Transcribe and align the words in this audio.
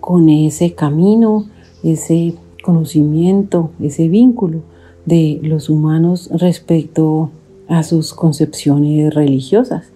con 0.00 0.28
ese 0.28 0.72
camino, 0.74 1.46
ese 1.82 2.34
conocimiento, 2.62 3.70
ese 3.80 4.08
vínculo 4.08 4.60
de 5.06 5.40
los 5.42 5.70
humanos 5.70 6.30
respecto 6.32 7.30
a 7.68 7.82
sus 7.82 8.14
concepciones 8.14 9.14
religiosas. 9.14 9.90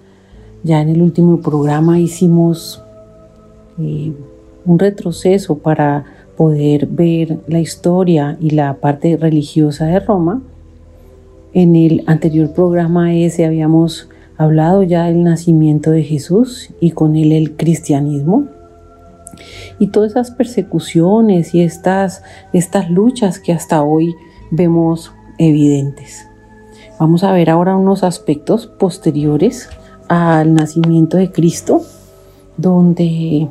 Ya 0.63 0.81
en 0.81 0.89
el 0.89 1.03
último 1.03 1.41
programa 1.41 1.99
hicimos 1.99 2.83
eh, 3.79 4.13
un 4.65 4.79
retroceso 4.79 5.59
para 5.59 6.05
poder 6.37 6.87
ver 6.87 7.41
la 7.47 7.61
historia 7.61 8.37
y 8.41 8.51
la 8.51 8.75
parte 8.75 9.17
religiosa 9.17 9.87
de 9.87 10.01
Roma. 10.01 10.43
En 11.53 11.77
el 11.77 12.03
anterior 12.07 12.53
programa 12.53 13.15
ese 13.15 13.45
habíamos 13.45 14.09
hablado 14.37 14.83
ya 14.83 15.05
del 15.05 15.23
nacimiento 15.23 15.91
de 15.91 16.03
Jesús 16.03 16.71
y 16.81 16.91
con 16.91 17.15
él 17.15 17.33
el 17.33 17.57
cristianismo 17.57 18.49
y 19.79 19.89
todas 19.89 20.13
esas 20.13 20.31
persecuciones 20.31 21.55
y 21.55 21.63
estas, 21.63 22.23
estas 22.53 22.91
luchas 22.91 23.39
que 23.39 23.53
hasta 23.53 23.83
hoy 23.83 24.15
vemos 24.51 25.13
evidentes. 25.39 26.29
Vamos 26.99 27.25
a 27.25 27.33
ver 27.33 27.51
ahora 27.51 27.77
unos 27.77 28.05
aspectos 28.05 28.67
posteriores 28.67 29.69
al 30.09 30.55
nacimiento 30.55 31.17
de 31.17 31.33
Cristo, 31.33 31.83
donde 32.57 33.49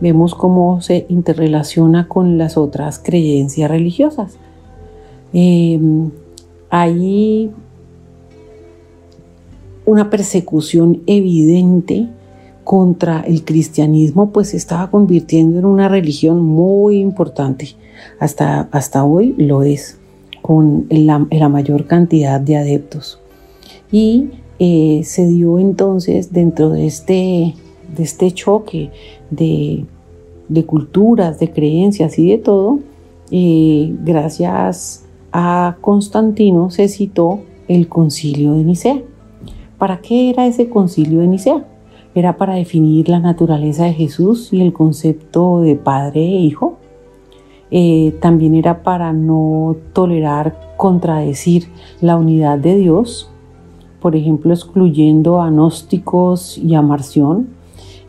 vemos 0.00 0.34
cómo 0.34 0.80
se 0.80 1.06
interrelaciona 1.08 2.08
con 2.08 2.38
las 2.38 2.56
otras 2.56 2.98
creencias 2.98 3.70
religiosas. 3.70 4.36
Em, 5.32 6.10
hay 6.70 7.50
una 9.86 10.10
persecución 10.10 11.02
evidente 11.06 12.08
contra 12.64 13.20
el 13.20 13.44
cristianismo, 13.44 14.30
pues 14.30 14.48
se 14.48 14.56
estaba 14.56 14.90
convirtiendo 14.90 15.58
en 15.58 15.66
una 15.66 15.88
religión 15.88 16.42
muy 16.42 16.98
importante. 16.98 17.76
Hasta, 18.18 18.68
hasta 18.72 19.04
hoy 19.04 19.34
lo 19.38 19.62
es, 19.62 19.98
con 20.42 20.86
la, 20.90 21.48
mayor 21.48 21.86
cantidad 21.86 22.40
de 22.40 22.56
adeptos. 22.56 23.20
Y 23.92 24.30
eh, 24.58 25.02
se 25.04 25.26
dio 25.26 25.58
entonces 25.58 26.32
dentro 26.32 26.70
de 26.70 26.86
este, 26.86 27.54
de 27.96 28.02
este 28.02 28.30
choque 28.32 28.90
de, 29.30 29.86
culturas, 30.66 31.38
de 31.38 31.50
creencias 31.50 32.18
y 32.18 32.30
de 32.30 32.38
todo, 32.38 32.80
eh, 33.30 33.94
gracias 34.04 35.04
a 35.32 35.76
Constantino 35.80 36.70
se 36.70 36.88
citó 36.88 37.40
el 37.68 37.88
concilio 37.88 38.52
de 38.52 38.64
Nicea. 38.64 39.02
¿Para 39.78 40.00
qué 40.00 40.30
era 40.30 40.46
ese 40.46 40.68
concilio 40.68 41.20
de 41.20 41.26
Nicea? 41.26 41.64
Era 42.14 42.36
para 42.36 42.54
definir 42.54 43.08
la 43.08 43.18
naturaleza 43.18 43.84
de 43.84 43.92
Jesús 43.92 44.52
y 44.52 44.60
el 44.60 44.72
concepto 44.72 45.60
de 45.60 45.74
padre 45.74 46.20
e 46.20 46.40
hijo. 46.40 46.78
Eh, 47.70 48.16
también 48.20 48.54
era 48.54 48.82
para 48.82 49.12
no 49.12 49.76
tolerar 49.92 50.74
contradecir 50.76 51.68
la 52.00 52.16
unidad 52.16 52.58
de 52.58 52.76
Dios, 52.76 53.30
por 54.00 54.14
ejemplo, 54.14 54.52
excluyendo 54.52 55.40
a 55.40 55.50
gnósticos 55.50 56.58
y 56.58 56.74
a 56.74 56.82
Marción, 56.82 57.48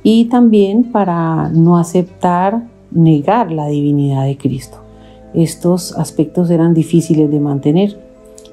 y 0.03 0.25
también 0.25 0.91
para 0.91 1.49
no 1.49 1.77
aceptar, 1.77 2.67
negar 2.91 3.51
la 3.51 3.67
divinidad 3.67 4.25
de 4.25 4.37
Cristo. 4.37 4.77
Estos 5.33 5.97
aspectos 5.97 6.49
eran 6.51 6.73
difíciles 6.73 7.31
de 7.31 7.39
mantener 7.39 7.99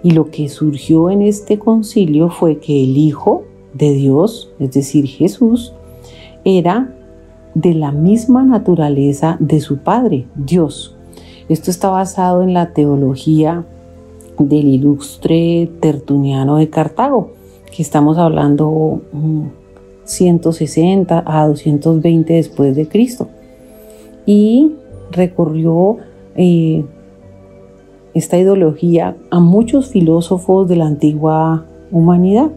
y 0.02 0.12
lo 0.12 0.30
que 0.30 0.48
surgió 0.48 1.10
en 1.10 1.22
este 1.22 1.58
concilio 1.58 2.28
fue 2.28 2.58
que 2.58 2.82
el 2.84 2.96
Hijo 2.96 3.44
de 3.74 3.92
Dios, 3.92 4.50
es 4.58 4.72
decir, 4.72 5.06
Jesús, 5.06 5.72
era 6.44 6.94
de 7.54 7.74
la 7.74 7.92
misma 7.92 8.44
naturaleza 8.44 9.36
de 9.40 9.60
su 9.60 9.78
Padre, 9.78 10.26
Dios. 10.34 10.96
Esto 11.48 11.70
está 11.70 11.90
basado 11.90 12.42
en 12.42 12.54
la 12.54 12.72
teología 12.72 13.64
del 14.38 14.68
ilustre 14.68 15.70
Tertuliano 15.80 16.56
de 16.56 16.70
Cartago, 16.70 17.32
que 17.74 17.82
estamos 17.82 18.18
hablando 18.18 19.02
160 20.04 21.22
mm, 21.22 21.28
a 21.28 21.46
220 21.46 22.32
después 22.32 22.74
de 22.76 22.88
Cristo. 22.88 23.28
Y 24.24 24.72
recorrió 25.10 25.98
eh, 26.36 26.84
esta 28.14 28.38
ideología 28.38 29.16
a 29.30 29.40
muchos 29.40 29.88
filósofos 29.88 30.68
de 30.68 30.76
la 30.76 30.86
antigua 30.86 31.66
humanidad. 31.90 32.50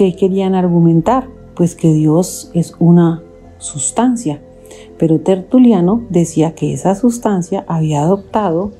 ¿Qué 0.00 0.14
querían 0.14 0.54
argumentar? 0.54 1.28
Pues 1.54 1.74
que 1.74 1.92
Dios 1.92 2.50
es 2.54 2.74
una 2.78 3.22
sustancia. 3.58 4.40
Pero 4.98 5.20
Tertuliano 5.20 6.04
decía 6.08 6.54
que 6.54 6.72
esa 6.72 6.94
sustancia 6.94 7.66
había 7.68 8.00
adoptado 8.00 8.70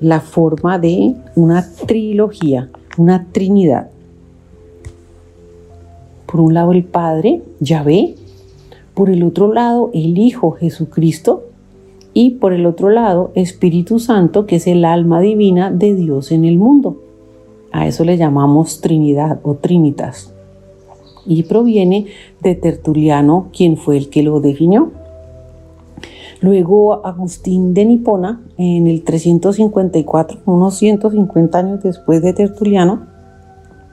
la 0.00 0.20
forma 0.20 0.78
de 0.78 1.16
una 1.36 1.70
trilogía, 1.86 2.70
una 2.96 3.26
trinidad. 3.30 3.90
Por 6.24 6.40
un 6.40 6.54
lado 6.54 6.72
el 6.72 6.84
Padre, 6.84 7.42
Yahvé, 7.60 8.14
por 8.94 9.10
el 9.10 9.22
otro 9.22 9.52
lado 9.52 9.90
el 9.92 10.16
Hijo 10.16 10.52
Jesucristo 10.52 11.42
y 12.14 12.36
por 12.36 12.54
el 12.54 12.64
otro 12.64 12.88
lado 12.88 13.32
Espíritu 13.34 13.98
Santo, 13.98 14.46
que 14.46 14.56
es 14.56 14.66
el 14.66 14.86
alma 14.86 15.20
divina 15.20 15.70
de 15.70 15.94
Dios 15.94 16.32
en 16.32 16.46
el 16.46 16.56
mundo. 16.56 17.02
A 17.70 17.86
eso 17.86 18.02
le 18.02 18.16
llamamos 18.16 18.80
Trinidad 18.80 19.40
o 19.42 19.56
Trinitas 19.56 20.33
y 21.26 21.42
proviene 21.44 22.06
de 22.40 22.54
Tertuliano, 22.54 23.48
quien 23.56 23.76
fue 23.76 23.96
el 23.96 24.10
que 24.10 24.22
lo 24.22 24.40
definió. 24.40 24.92
Luego 26.40 27.06
Agustín 27.06 27.72
de 27.72 27.86
Nipona, 27.86 28.42
en 28.58 28.86
el 28.86 29.02
354, 29.02 30.40
unos 30.46 30.76
150 30.76 31.58
años 31.58 31.82
después 31.82 32.22
de 32.22 32.32
Tertuliano, 32.32 33.06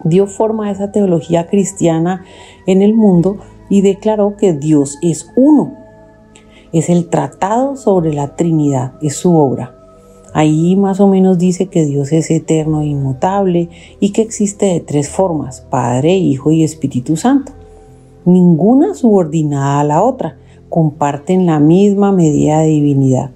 dio 0.03 0.27
forma 0.27 0.67
a 0.67 0.71
esa 0.71 0.91
teología 0.91 1.47
cristiana 1.47 2.25
en 2.67 2.81
el 2.81 2.93
mundo 2.93 3.37
y 3.69 3.81
declaró 3.81 4.35
que 4.35 4.53
Dios 4.53 4.97
es 5.01 5.31
uno. 5.35 5.77
Es 6.73 6.89
el 6.89 7.09
tratado 7.09 7.75
sobre 7.75 8.13
la 8.13 8.35
Trinidad, 8.35 8.93
es 9.01 9.15
su 9.15 9.35
obra. 9.35 9.80
Ahí 10.33 10.75
más 10.75 10.99
o 10.99 11.07
menos 11.07 11.37
dice 11.37 11.67
que 11.67 11.85
Dios 11.85 12.11
es 12.11 12.31
eterno 12.31 12.81
e 12.81 12.85
inmutable 12.85 13.69
y 13.99 14.11
que 14.11 14.21
existe 14.21 14.67
de 14.67 14.79
tres 14.79 15.09
formas, 15.09 15.61
Padre, 15.61 16.15
Hijo 16.15 16.51
y 16.51 16.63
Espíritu 16.63 17.17
Santo. 17.17 17.51
Ninguna 18.23 18.93
subordinada 18.93 19.81
a 19.81 19.83
la 19.83 20.01
otra, 20.01 20.37
comparten 20.69 21.45
la 21.45 21.59
misma 21.59 22.13
medida 22.13 22.61
de 22.61 22.67
divinidad 22.67 23.31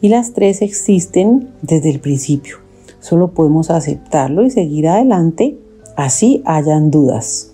y 0.00 0.08
las 0.08 0.34
tres 0.34 0.62
existen 0.62 1.48
desde 1.62 1.90
el 1.90 1.98
principio. 1.98 2.58
Solo 3.00 3.32
podemos 3.32 3.70
aceptarlo 3.70 4.44
y 4.44 4.50
seguir 4.50 4.86
adelante, 4.88 5.58
así 5.96 6.42
hayan 6.44 6.92
dudas. 6.92 7.52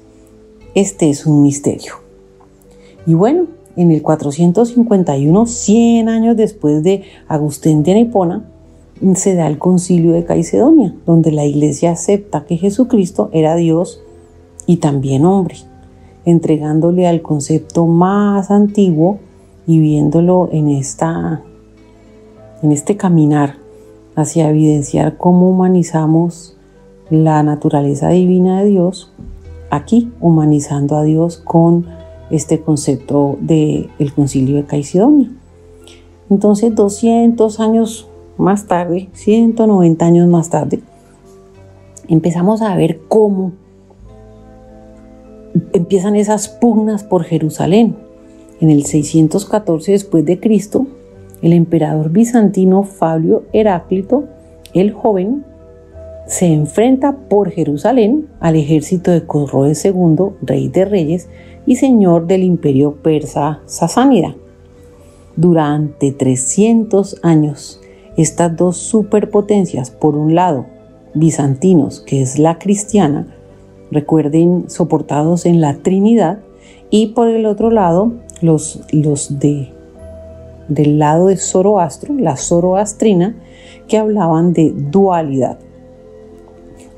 Este 0.74 1.08
es 1.08 1.24
un 1.24 1.42
misterio. 1.42 1.94
Y 3.06 3.14
bueno, 3.14 3.46
en 3.76 3.90
el 3.90 4.02
451, 4.02 5.46
100 5.46 6.08
años 6.08 6.36
después 6.36 6.82
de 6.82 7.02
Agustín 7.26 7.82
de 7.82 7.94
Nipona, 7.94 8.51
se 9.14 9.34
da 9.34 9.46
el 9.46 9.58
concilio 9.58 10.12
de 10.12 10.24
Caicedonia, 10.24 10.94
donde 11.06 11.32
la 11.32 11.44
iglesia 11.44 11.92
acepta 11.92 12.44
que 12.44 12.56
Jesucristo 12.56 13.30
era 13.32 13.56
Dios 13.56 14.02
y 14.66 14.76
también 14.76 15.24
hombre, 15.24 15.56
entregándole 16.24 17.08
al 17.08 17.20
concepto 17.20 17.86
más 17.86 18.50
antiguo 18.50 19.18
y 19.66 19.80
viéndolo 19.80 20.48
en, 20.52 20.68
esta, 20.68 21.42
en 22.62 22.72
este 22.72 22.96
caminar 22.96 23.56
hacia 24.14 24.48
evidenciar 24.48 25.16
cómo 25.16 25.50
humanizamos 25.50 26.56
la 27.10 27.42
naturaleza 27.42 28.08
divina 28.08 28.62
de 28.62 28.70
Dios, 28.70 29.12
aquí 29.70 30.12
humanizando 30.20 30.96
a 30.96 31.02
Dios 31.02 31.38
con 31.38 31.86
este 32.30 32.60
concepto 32.60 33.36
del 33.40 34.12
concilio 34.14 34.56
de 34.56 34.64
Caicedonia. 34.64 35.30
Entonces, 36.30 36.74
200 36.74 37.60
años 37.60 38.08
más 38.36 38.66
tarde, 38.66 39.08
190 39.12 40.04
años 40.04 40.28
más 40.28 40.50
tarde, 40.50 40.80
empezamos 42.08 42.62
a 42.62 42.74
ver 42.76 43.00
cómo 43.08 43.52
empiezan 45.72 46.16
esas 46.16 46.48
pugnas 46.48 47.04
por 47.04 47.24
Jerusalén. 47.24 47.96
En 48.60 48.70
el 48.70 48.84
614 48.84 49.92
después 49.92 50.24
de 50.24 50.38
Cristo, 50.38 50.86
el 51.42 51.52
emperador 51.52 52.10
bizantino 52.10 52.84
Fabio 52.84 53.44
Heráclito, 53.52 54.24
el 54.72 54.92
joven, 54.92 55.44
se 56.26 56.46
enfrenta 56.46 57.16
por 57.28 57.50
Jerusalén 57.50 58.28
al 58.40 58.56
ejército 58.56 59.10
de 59.10 59.26
Cosroes 59.26 59.84
II, 59.84 60.30
rey 60.40 60.68
de 60.68 60.84
reyes 60.84 61.28
y 61.66 61.76
señor 61.76 62.26
del 62.26 62.44
imperio 62.44 62.94
persa 63.02 63.60
sasánida. 63.66 64.36
Durante 65.36 66.12
300 66.12 67.20
años, 67.22 67.81
estas 68.16 68.56
dos 68.56 68.76
superpotencias, 68.76 69.90
por 69.90 70.16
un 70.16 70.34
lado, 70.34 70.66
bizantinos, 71.14 72.00
que 72.00 72.22
es 72.22 72.38
la 72.38 72.58
cristiana, 72.58 73.26
recuerden, 73.90 74.64
soportados 74.68 75.46
en 75.46 75.60
la 75.60 75.74
Trinidad, 75.78 76.40
y 76.90 77.08
por 77.08 77.28
el 77.28 77.46
otro 77.46 77.70
lado, 77.70 78.12
los, 78.42 78.80
de, 78.90 79.72
del 80.68 80.98
lado 80.98 81.28
de 81.28 81.36
Zoroastro, 81.36 82.14
la 82.14 82.36
zoroastrina, 82.36 83.36
que 83.88 83.98
hablaban 83.98 84.52
de 84.52 84.72
dualidad. 84.72 85.58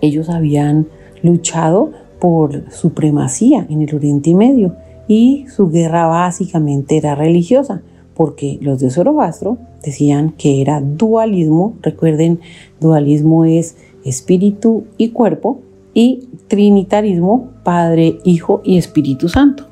Ellos 0.00 0.28
habían 0.28 0.88
luchado 1.22 1.93
por 2.19 2.70
supremacía 2.72 3.67
en 3.69 3.82
el 3.82 3.94
Oriente 3.94 4.34
Medio 4.34 4.76
y 5.08 5.46
su 5.49 5.70
guerra 5.70 6.06
básicamente 6.06 6.96
era 6.96 7.14
religiosa, 7.14 7.82
porque 8.14 8.58
los 8.60 8.81
de 8.81 8.90
Zoroastro 8.90 9.58
decían 9.84 10.32
que 10.32 10.60
era 10.60 10.81
dualismo, 10.81 11.75
recuerden, 11.82 12.40
dualismo 12.81 13.44
es 13.44 13.76
espíritu 14.04 14.84
y 14.96 15.10
cuerpo, 15.10 15.60
y 15.94 16.28
trinitarismo, 16.48 17.50
Padre, 17.62 18.19
Hijo 18.25 18.60
y 18.64 18.76
Espíritu 18.76 19.28
Santo. 19.28 19.64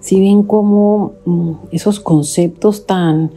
Si 0.00 0.20
ven 0.20 0.44
cómo 0.44 1.14
mm, 1.24 1.52
esos 1.72 1.98
conceptos 1.98 2.86
tan, 2.86 3.30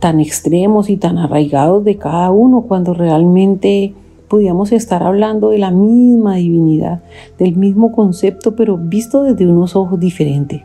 tan 0.00 0.18
extremos 0.18 0.90
y 0.90 0.96
tan 0.96 1.18
arraigados 1.18 1.84
de 1.84 1.98
cada 1.98 2.30
uno, 2.30 2.62
cuando 2.62 2.94
realmente 2.94 3.94
podíamos 4.28 4.72
estar 4.72 5.02
hablando 5.02 5.50
de 5.50 5.58
la 5.58 5.70
misma 5.70 6.36
divinidad, 6.36 7.02
del 7.38 7.56
mismo 7.56 7.92
concepto, 7.92 8.56
pero 8.56 8.76
visto 8.76 9.22
desde 9.22 9.46
unos 9.46 9.76
ojos 9.76 10.00
diferentes, 10.00 10.62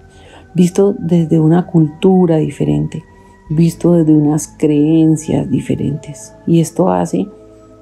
visto 0.53 0.95
desde 0.97 1.39
una 1.39 1.65
cultura 1.65 2.37
diferente, 2.37 3.03
visto 3.49 3.93
desde 3.93 4.15
unas 4.15 4.47
creencias 4.57 5.49
diferentes. 5.49 6.33
Y 6.47 6.59
esto 6.59 6.91
hace 6.91 7.27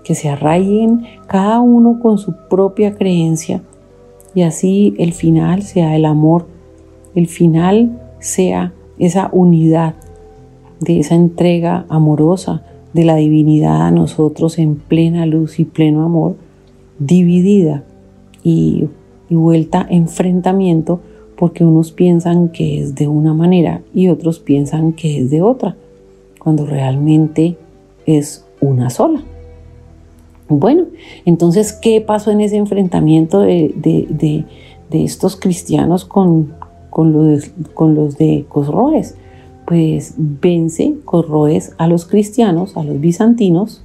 que 0.03 0.15
se 0.15 0.29
arraiguen 0.29 1.03
cada 1.27 1.59
uno 1.59 2.00
con 2.00 2.18
su 2.18 2.35
propia 2.50 2.95
creencia 2.95 3.62
y 4.33 4.44
así 4.44 4.95
el 4.97 5.13
final 5.13 5.62
sea 5.62 5.95
el 5.95 6.06
amor, 6.06 6.47
el 7.15 7.27
final 7.27 8.00
sea 8.19 8.73
esa 8.97 9.29
unidad 9.31 9.95
de 10.79 11.00
esa 11.00 11.15
entrega 11.15 11.85
amorosa 11.89 12.63
de 12.94 13.06
la 13.06 13.15
divinidad 13.15 13.81
a 13.81 13.91
nosotros 13.91 14.57
en 14.57 14.75
plena 14.75 15.25
luz 15.25 15.59
y 15.59 15.65
pleno 15.65 16.03
amor, 16.03 16.35
dividida 17.00 17.83
y, 18.44 18.88
y 19.29 19.35
vuelta 19.35 19.85
enfrentamiento 19.89 21.01
porque 21.42 21.66
unos 21.66 21.92
piensan 21.92 22.50
que 22.50 22.80
es 22.80 22.94
de 22.94 23.08
una 23.08 23.34
manera 23.34 23.82
y 23.96 24.10
otros 24.10 24.38
piensan 24.38 24.94
que 24.94 25.18
es 25.18 25.32
de 25.32 25.42
otra, 25.42 25.76
cuando 26.38 26.68
realmente 26.68 27.58
es 28.06 28.46
una 28.60 28.92
sola. 28.92 29.24
Bueno, 30.50 30.86
entonces, 31.26 31.74
¿qué 31.74 32.00
pasó 32.00 32.30
en 32.30 32.42
ese 32.42 32.58
enfrentamiento 32.58 33.40
de, 33.40 34.46
estos 34.92 35.36
cristianos 35.36 36.06
con, 36.06 36.54
los, 36.96 37.52
con 37.74 37.96
los 37.96 38.20
de 38.20 38.46
Cosroes? 38.48 39.16
Pues 39.66 40.14
vence 40.18 40.94
Cosroes 41.06 41.74
a 41.80 41.88
los 41.88 42.06
cristianos, 42.06 42.78
a 42.78 42.84
los 42.84 43.00
bizantinos, 43.00 43.82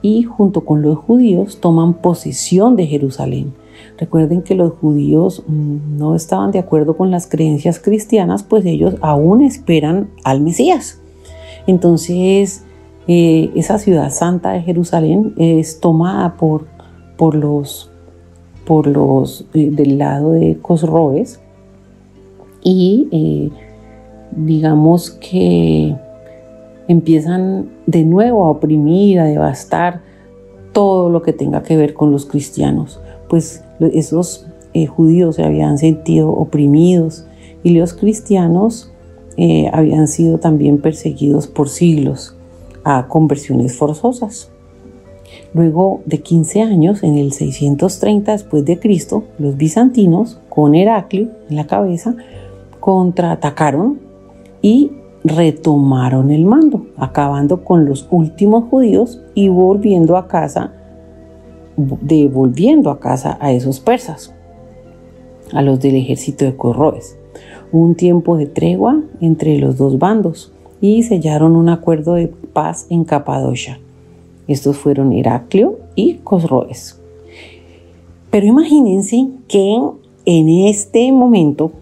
y 0.00 0.22
junto 0.22 0.60
con 0.60 0.80
los 0.80 0.96
judíos 0.98 1.58
toman 1.60 1.94
posesión 1.94 2.76
de 2.76 2.86
Jerusalén. 2.86 3.52
Recuerden 3.98 4.42
que 4.42 4.54
los 4.54 4.72
judíos 4.72 5.44
mm, 5.46 5.98
no 5.98 6.14
estaban 6.14 6.50
de 6.50 6.58
acuerdo 6.58 6.96
con 6.96 7.10
las 7.10 7.26
creencias 7.26 7.78
cristianas, 7.78 8.42
pues 8.42 8.64
ellos 8.66 8.96
aún 9.00 9.42
esperan 9.42 10.10
al 10.24 10.40
Mesías. 10.40 11.00
Entonces, 11.66 12.64
eh, 13.06 13.50
esa 13.54 13.78
ciudad 13.78 14.10
santa 14.10 14.52
de 14.52 14.62
Jerusalén 14.62 15.34
es 15.36 15.80
tomada 15.80 16.36
por, 16.36 16.66
por 17.16 17.34
los, 17.34 17.90
por 18.66 18.86
los 18.86 19.46
eh, 19.54 19.70
del 19.70 19.98
lado 19.98 20.32
de 20.32 20.58
Cosroes 20.60 21.40
y 22.62 23.08
eh, 23.12 23.50
digamos 24.32 25.10
que 25.10 25.94
empiezan 26.88 27.70
de 27.86 28.04
nuevo 28.04 28.44
a 28.44 28.50
oprimir, 28.50 29.20
a 29.20 29.24
devastar 29.24 30.00
todo 30.72 31.08
lo 31.08 31.22
que 31.22 31.32
tenga 31.32 31.62
que 31.62 31.76
ver 31.76 31.94
con 31.94 32.10
los 32.10 32.26
cristianos, 32.26 33.00
pues 33.28 33.63
esos 33.80 34.46
judíos 34.88 35.36
se 35.36 35.44
habían 35.44 35.78
sentido 35.78 36.30
oprimidos 36.30 37.26
y 37.62 37.70
los 37.70 37.94
cristianos 37.94 38.90
habían 39.72 40.08
sido 40.08 40.38
también 40.38 40.78
perseguidos 40.78 41.46
por 41.46 41.68
siglos 41.68 42.36
a 42.84 43.08
conversiones 43.08 43.76
forzosas. 43.76 44.50
Luego 45.52 46.02
de 46.04 46.18
15 46.18 46.62
años, 46.62 47.02
en 47.02 47.16
el 47.16 47.32
630 47.32 48.32
después 48.32 48.64
de 48.64 48.78
Cristo, 48.78 49.24
los 49.38 49.56
bizantinos, 49.56 50.40
con 50.48 50.74
Heraclio 50.74 51.28
en 51.48 51.56
la 51.56 51.66
cabeza, 51.66 52.16
contraatacaron 52.80 54.00
y 54.62 54.92
retomaron 55.24 56.30
el 56.30 56.44
mando, 56.44 56.86
acabando 56.96 57.64
con 57.64 57.86
los 57.86 58.06
últimos 58.10 58.64
judíos 58.68 59.22
y 59.34 59.48
volviendo 59.48 60.16
a 60.16 60.28
casa, 60.28 60.72
devolviendo 61.76 62.90
a 62.90 63.00
casa 63.00 63.38
a 63.40 63.52
esos 63.52 63.80
persas, 63.80 64.34
a 65.52 65.62
los 65.62 65.80
del 65.80 65.96
ejército 65.96 66.44
de 66.44 66.56
Corroes. 66.56 67.16
Un 67.72 67.94
tiempo 67.94 68.36
de 68.36 68.46
tregua 68.46 69.02
entre 69.20 69.58
los 69.58 69.76
dos 69.76 69.98
bandos 69.98 70.52
y 70.80 71.02
sellaron 71.02 71.56
un 71.56 71.68
acuerdo 71.68 72.14
de 72.14 72.28
paz 72.28 72.86
en 72.90 73.04
Capadocia. 73.04 73.80
Estos 74.46 74.76
fueron 74.76 75.12
Heraclio 75.12 75.78
y 75.94 76.14
Cosroes. 76.14 77.00
Pero 78.30 78.46
imagínense 78.46 79.28
que 79.48 79.78
en 80.26 80.48
este 80.48 81.10
momento, 81.12 81.72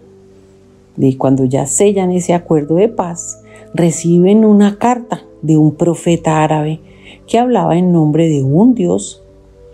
de 0.95 1.17
cuando 1.17 1.45
ya 1.45 1.65
sellan 1.65 2.11
ese 2.11 2.33
acuerdo 2.33 2.75
de 2.75 2.89
paz, 2.89 3.41
reciben 3.73 4.45
una 4.45 4.77
carta 4.77 5.23
de 5.41 5.57
un 5.57 5.75
profeta 5.75 6.43
árabe 6.43 6.79
que 7.27 7.39
hablaba 7.39 7.77
en 7.77 7.91
nombre 7.91 8.29
de 8.29 8.43
un 8.43 8.75
Dios 8.75 9.22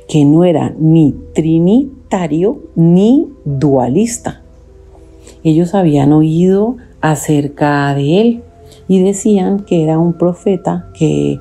que 0.09 0.25
no 0.25 0.43
era 0.43 0.73
ni 0.77 1.13
trinitario 1.33 2.63
ni 2.75 3.29
dualista. 3.45 4.41
Ellos 5.43 5.75
habían 5.75 6.11
oído 6.11 6.77
acerca 6.99 7.93
de 7.93 8.19
él 8.19 8.43
y 8.87 9.01
decían 9.03 9.59
que 9.61 9.83
era 9.83 9.99
un 9.99 10.13
profeta 10.13 10.89
que 10.95 11.39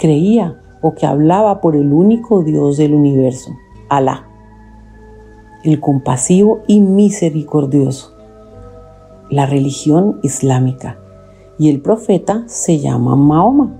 creía 0.00 0.60
o 0.82 0.94
que 0.94 1.06
hablaba 1.06 1.60
por 1.60 1.76
el 1.76 1.92
único 1.92 2.42
Dios 2.42 2.76
del 2.76 2.92
universo, 2.92 3.52
Alá, 3.88 4.26
el 5.62 5.80
compasivo 5.80 6.60
y 6.66 6.80
misericordioso, 6.80 8.14
la 9.30 9.46
religión 9.46 10.18
islámica. 10.22 10.98
Y 11.56 11.70
el 11.70 11.80
profeta 11.80 12.44
se 12.46 12.80
llama 12.80 13.16
Mahoma, 13.16 13.76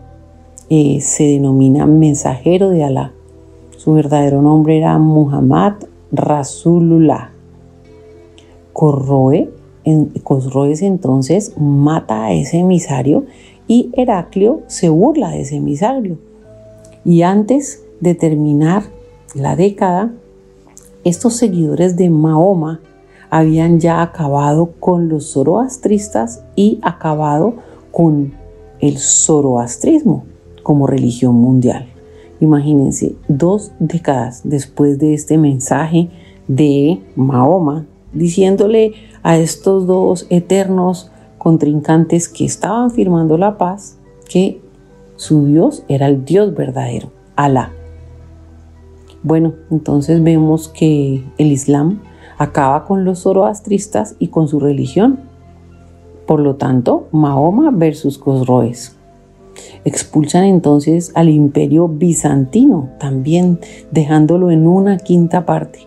eh, 0.71 1.01
se 1.01 1.25
denomina 1.25 1.87
mensajero 1.87 2.71
de 2.71 2.85
Alá. 2.85 3.13
Su 3.79 3.93
verdadero 3.93 4.43
nombre 4.43 4.77
era 4.77 4.99
Muhammad 4.99 5.75
Rasulullah. 6.11 7.31
Corroe 8.73 9.49
Cosroes 10.25 10.83
entonces 10.83 11.55
mata 11.57 12.25
a 12.25 12.33
ese 12.33 12.59
emisario 12.59 13.27
y 13.69 13.91
Heraclio 13.97 14.63
se 14.67 14.89
burla 14.89 15.31
de 15.31 15.43
ese 15.43 15.57
emisario. 15.59 16.19
Y 17.05 17.23
antes 17.23 17.85
de 18.01 18.17
terminar 18.17 18.83
la 19.37 19.55
década, 19.55 20.13
estos 21.05 21.37
seguidores 21.37 21.97
de 21.97 22.11
Mahoma 22.11 22.81
habían 23.31 23.79
ya 23.79 24.03
acabado 24.03 24.73
con 24.81 25.09
los 25.09 25.31
zoroastristas 25.31 26.43
y 26.57 26.81
acabado 26.83 27.55
con 27.93 28.35
el 28.81 28.99
zoroastrismo 28.99 30.25
como 30.65 30.89
religión 30.89 31.37
mundial. 31.37 31.87
Imagínense, 32.41 33.17
dos 33.29 33.73
décadas 33.79 34.43
después 34.45 34.99
de 34.99 35.15
este 35.15 35.39
mensaje 35.39 36.09
de 36.47 37.01
Mahoma, 37.17 37.87
diciéndole 38.13 38.93
a 39.23 39.37
estos 39.37 39.87
dos 39.87 40.27
eternos 40.31 41.11
contrincantes 41.37 42.29
que 42.29 42.45
estaban 42.45 42.91
firmando 42.91 43.39
la 43.39 43.59
paz 43.59 43.99
que 44.29 44.61
su 45.17 45.47
Dios 45.47 45.85
era 45.89 46.07
el 46.07 46.25
Dios 46.25 46.55
verdadero, 46.55 47.11
Alá. 47.37 47.73
Bueno, 49.23 49.55
entonces 49.71 50.23
vemos 50.23 50.69
que 50.69 51.25
el 51.39 51.53
Islam 51.53 52.01
acaba 52.39 52.85
con 52.85 53.05
los 53.05 53.21
zoroastristas 53.21 54.15
y 54.19 54.29
con 54.29 54.47
su 54.47 54.61
religión. 54.61 55.21
Por 56.27 56.41
lo 56.41 56.57
tanto, 56.57 57.09
Mahoma 57.11 57.71
versus 57.73 58.17
Cosroes. 58.17 58.98
Expulsan 59.85 60.45
entonces 60.45 61.13
al 61.15 61.29
imperio 61.29 61.89
bizantino, 61.89 62.91
también 62.99 63.59
dejándolo 63.91 64.51
en 64.51 64.67
una 64.67 64.99
quinta 64.99 65.47
parte. 65.47 65.81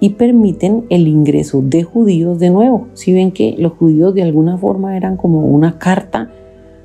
Y 0.00 0.10
permiten 0.10 0.84
el 0.90 1.08
ingreso 1.08 1.60
de 1.62 1.82
judíos 1.82 2.38
de 2.38 2.50
nuevo. 2.50 2.86
Si 2.94 3.12
ven 3.12 3.32
que 3.32 3.56
los 3.58 3.72
judíos 3.72 4.14
de 4.14 4.22
alguna 4.22 4.56
forma 4.56 4.96
eran 4.96 5.16
como 5.16 5.46
una 5.46 5.78
carta, 5.78 6.30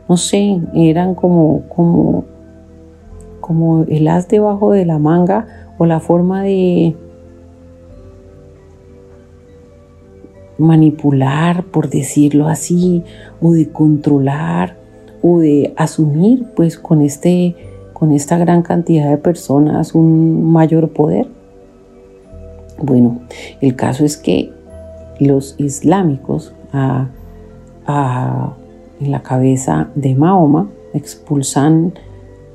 no 0.09 0.17
sé, 0.17 0.59
eran 0.73 1.13
como, 1.15 1.63
como, 1.69 2.25
como 3.39 3.83
el 3.83 4.07
as 4.07 4.27
debajo 4.27 4.71
de 4.71 4.85
la 4.85 4.99
manga 4.99 5.47
o 5.77 5.85
la 5.85 5.99
forma 5.99 6.43
de 6.43 6.95
manipular, 10.57 11.65
por 11.65 11.89
decirlo 11.89 12.47
así, 12.47 13.03
o 13.41 13.53
de 13.53 13.69
controlar 13.69 14.82
o 15.23 15.39
de 15.39 15.73
asumir 15.77 16.45
pues 16.55 16.77
con, 16.77 17.01
este, 17.01 17.55
con 17.93 18.11
esta 18.11 18.37
gran 18.37 18.61
cantidad 18.61 19.09
de 19.09 19.17
personas 19.17 19.95
un 19.95 20.51
mayor 20.51 20.89
poder? 20.89 21.27
Bueno, 22.77 23.21
el 23.61 23.75
caso 23.75 24.05
es 24.05 24.17
que 24.17 24.51
los 25.19 25.55
islámicos 25.57 26.53
en 27.87 29.11
la 29.11 29.23
cabeza 29.23 29.89
de 29.95 30.15
Mahoma 30.15 30.69
expulsan, 30.93 31.93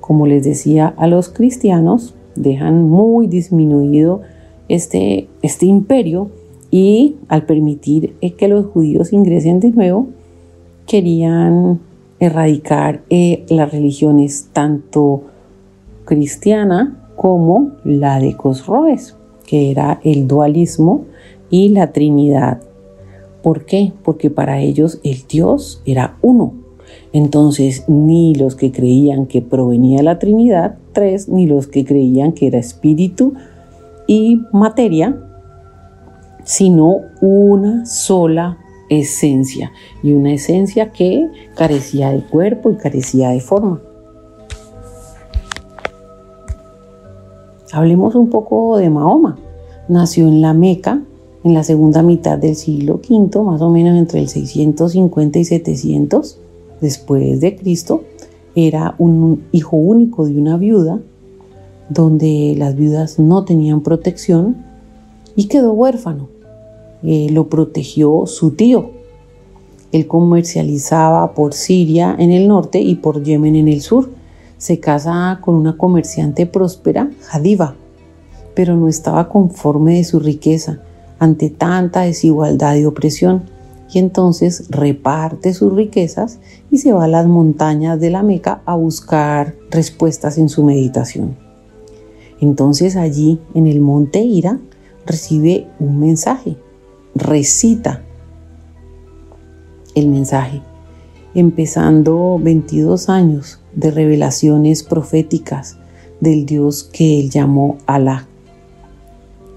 como 0.00 0.26
les 0.26 0.44
decía, 0.44 0.94
a 0.96 1.06
los 1.06 1.28
cristianos, 1.30 2.14
dejan 2.34 2.88
muy 2.88 3.26
disminuido 3.26 4.20
este, 4.68 5.28
este 5.42 5.66
imperio 5.66 6.30
y 6.70 7.16
al 7.28 7.44
permitir 7.46 8.14
que 8.36 8.48
los 8.48 8.66
judíos 8.66 9.12
ingresen 9.12 9.60
de 9.60 9.70
nuevo, 9.70 10.08
querían 10.86 11.80
erradicar 12.20 13.02
eh, 13.10 13.44
las 13.48 13.70
religiones 13.70 14.50
tanto 14.52 15.22
cristiana 16.04 17.10
como 17.16 17.72
la 17.84 18.18
de 18.20 18.36
Cosroes, 18.36 19.16
que 19.46 19.70
era 19.70 20.00
el 20.04 20.26
dualismo 20.26 21.04
y 21.50 21.70
la 21.70 21.92
Trinidad. 21.92 22.62
¿Por 23.42 23.64
qué? 23.64 23.92
Porque 24.02 24.30
para 24.30 24.60
ellos 24.60 25.00
el 25.04 25.24
Dios 25.28 25.82
era 25.84 26.16
uno. 26.22 26.54
Entonces, 27.12 27.84
ni 27.88 28.34
los 28.34 28.54
que 28.54 28.72
creían 28.72 29.26
que 29.26 29.42
provenía 29.42 30.02
la 30.02 30.18
Trinidad, 30.18 30.76
tres, 30.92 31.28
ni 31.28 31.46
los 31.46 31.66
que 31.66 31.84
creían 31.84 32.32
que 32.32 32.48
era 32.48 32.58
espíritu 32.58 33.34
y 34.06 34.42
materia, 34.52 35.16
sino 36.44 37.00
una 37.20 37.84
sola 37.86 38.58
esencia 38.88 39.72
y 40.02 40.12
una 40.12 40.32
esencia 40.32 40.92
que 40.92 41.28
carecía 41.56 42.10
de 42.10 42.22
cuerpo 42.22 42.70
y 42.70 42.76
carecía 42.76 43.30
de 43.30 43.40
forma. 43.40 43.80
Hablemos 47.72 48.14
un 48.14 48.30
poco 48.30 48.78
de 48.78 48.88
Mahoma. 48.88 49.38
Nació 49.88 50.26
en 50.28 50.40
la 50.40 50.54
Meca 50.54 51.02
en 51.44 51.54
la 51.54 51.62
segunda 51.62 52.02
mitad 52.02 52.38
del 52.38 52.56
siglo 52.56 53.00
V, 53.08 53.42
más 53.42 53.60
o 53.60 53.70
menos 53.70 53.96
entre 53.96 54.20
el 54.20 54.28
650 54.28 55.38
y 55.38 55.44
700 55.44 56.38
después 56.80 57.40
de 57.40 57.56
Cristo. 57.56 58.02
Era 58.54 58.94
un 58.98 59.44
hijo 59.52 59.76
único 59.76 60.26
de 60.26 60.38
una 60.38 60.56
viuda, 60.56 61.00
donde 61.88 62.54
las 62.58 62.74
viudas 62.74 63.18
no 63.18 63.44
tenían 63.44 63.82
protección 63.82 64.56
y 65.36 65.46
quedó 65.46 65.72
huérfano. 65.72 66.28
Eh, 67.02 67.28
lo 67.30 67.48
protegió 67.48 68.26
su 68.26 68.52
tío. 68.52 68.90
Él 69.92 70.06
comercializaba 70.06 71.32
por 71.32 71.54
Siria 71.54 72.14
en 72.18 72.30
el 72.30 72.48
norte 72.48 72.80
y 72.80 72.96
por 72.96 73.22
Yemen 73.22 73.56
en 73.56 73.68
el 73.68 73.80
sur. 73.80 74.10
Se 74.58 74.80
casa 74.80 75.38
con 75.40 75.54
una 75.54 75.76
comerciante 75.76 76.46
próspera, 76.46 77.10
Jadiva, 77.22 77.76
pero 78.54 78.76
no 78.76 78.88
estaba 78.88 79.28
conforme 79.28 79.94
de 79.94 80.04
su 80.04 80.18
riqueza 80.18 80.80
ante 81.20 81.48
tanta 81.48 82.02
desigualdad 82.02 82.74
y 82.76 82.84
opresión. 82.84 83.44
Y 83.90 84.00
entonces 84.00 84.66
reparte 84.68 85.54
sus 85.54 85.72
riquezas 85.72 86.40
y 86.70 86.78
se 86.78 86.92
va 86.92 87.04
a 87.04 87.08
las 87.08 87.26
montañas 87.26 87.98
de 87.98 88.10
la 88.10 88.22
Meca 88.22 88.60
a 88.66 88.74
buscar 88.74 89.54
respuestas 89.70 90.36
en 90.36 90.50
su 90.50 90.62
meditación. 90.62 91.36
Entonces 92.40 92.96
allí 92.96 93.40
en 93.54 93.66
el 93.66 93.80
monte 93.80 94.20
Ira 94.20 94.58
recibe 95.06 95.68
un 95.80 95.98
mensaje 96.00 96.56
recita 97.18 98.02
el 99.94 100.08
mensaje, 100.08 100.62
empezando 101.34 102.38
22 102.40 103.08
años 103.08 103.60
de 103.74 103.90
revelaciones 103.90 104.82
proféticas 104.82 105.76
del 106.20 106.46
Dios 106.46 106.84
que 106.84 107.20
él 107.20 107.30
llamó 107.30 107.78
Alá. 107.86 108.26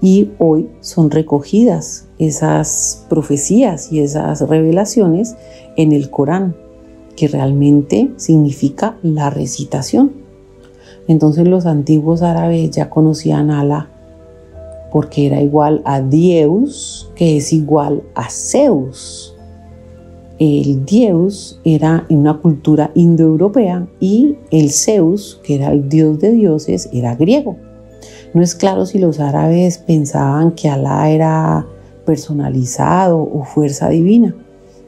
Y 0.00 0.30
hoy 0.38 0.68
son 0.80 1.10
recogidas 1.10 2.08
esas 2.18 3.06
profecías 3.08 3.92
y 3.92 4.00
esas 4.00 4.40
revelaciones 4.48 5.36
en 5.76 5.92
el 5.92 6.10
Corán, 6.10 6.56
que 7.16 7.28
realmente 7.28 8.10
significa 8.16 8.96
la 9.02 9.30
recitación. 9.30 10.12
Entonces 11.06 11.46
los 11.46 11.66
antiguos 11.66 12.22
árabes 12.22 12.70
ya 12.70 12.90
conocían 12.90 13.50
a 13.50 13.60
Alá 13.60 13.91
porque 14.92 15.26
era 15.26 15.40
igual 15.40 15.80
a 15.86 16.02
Dios, 16.02 17.10
que 17.16 17.38
es 17.38 17.52
igual 17.52 18.02
a 18.14 18.28
Zeus. 18.28 19.34
El 20.38 20.84
Dios 20.84 21.58
era 21.64 22.04
en 22.10 22.18
una 22.18 22.38
cultura 22.38 22.90
indoeuropea 22.94 23.88
y 24.00 24.36
el 24.50 24.70
Zeus, 24.70 25.40
que 25.42 25.54
era 25.54 25.72
el 25.72 25.88
dios 25.88 26.18
de 26.18 26.32
dioses, 26.32 26.90
era 26.92 27.14
griego. 27.14 27.56
No 28.34 28.42
es 28.42 28.54
claro 28.54 28.84
si 28.84 28.98
los 28.98 29.18
árabes 29.18 29.78
pensaban 29.78 30.52
que 30.52 30.68
Alá 30.68 31.08
era 31.10 31.66
personalizado 32.04 33.18
o 33.18 33.44
fuerza 33.44 33.88
divina. 33.88 34.34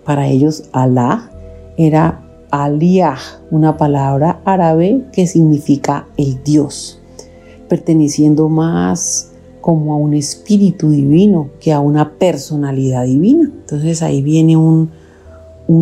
Para 0.04 0.26
ellos 0.28 0.64
Alá 0.72 1.30
era 1.78 2.20
Aliyah, 2.50 3.18
una 3.50 3.76
palabra 3.76 4.40
árabe 4.44 5.02
que 5.12 5.26
significa 5.26 6.08
el 6.16 6.42
Dios, 6.42 7.00
perteneciendo 7.68 8.48
más 8.48 9.33
como 9.64 9.94
a 9.94 9.96
un 9.96 10.12
espíritu 10.12 10.90
divino 10.90 11.48
que 11.58 11.72
a 11.72 11.80
una 11.80 12.18
personalidad 12.18 13.06
divina. 13.06 13.50
Entonces 13.50 14.02
ahí 14.02 14.20
viene 14.20 14.58
un, 14.58 14.90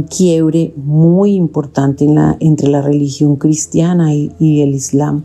quiebre 0.08 0.72
muy 0.76 1.34
importante 1.34 2.06
entre 2.38 2.68
la 2.68 2.80
religión 2.80 3.34
cristiana 3.34 4.14
y, 4.14 4.30
y 4.38 4.60
el 4.60 4.72
Islam. 4.72 5.24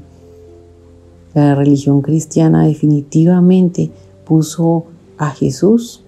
La 1.35 1.53
religión 1.53 2.01
cristiana 2.01 2.65
definitivamente 2.65 3.91
puso 4.25 4.85
a 5.19 5.29
Jesús 5.29 6.03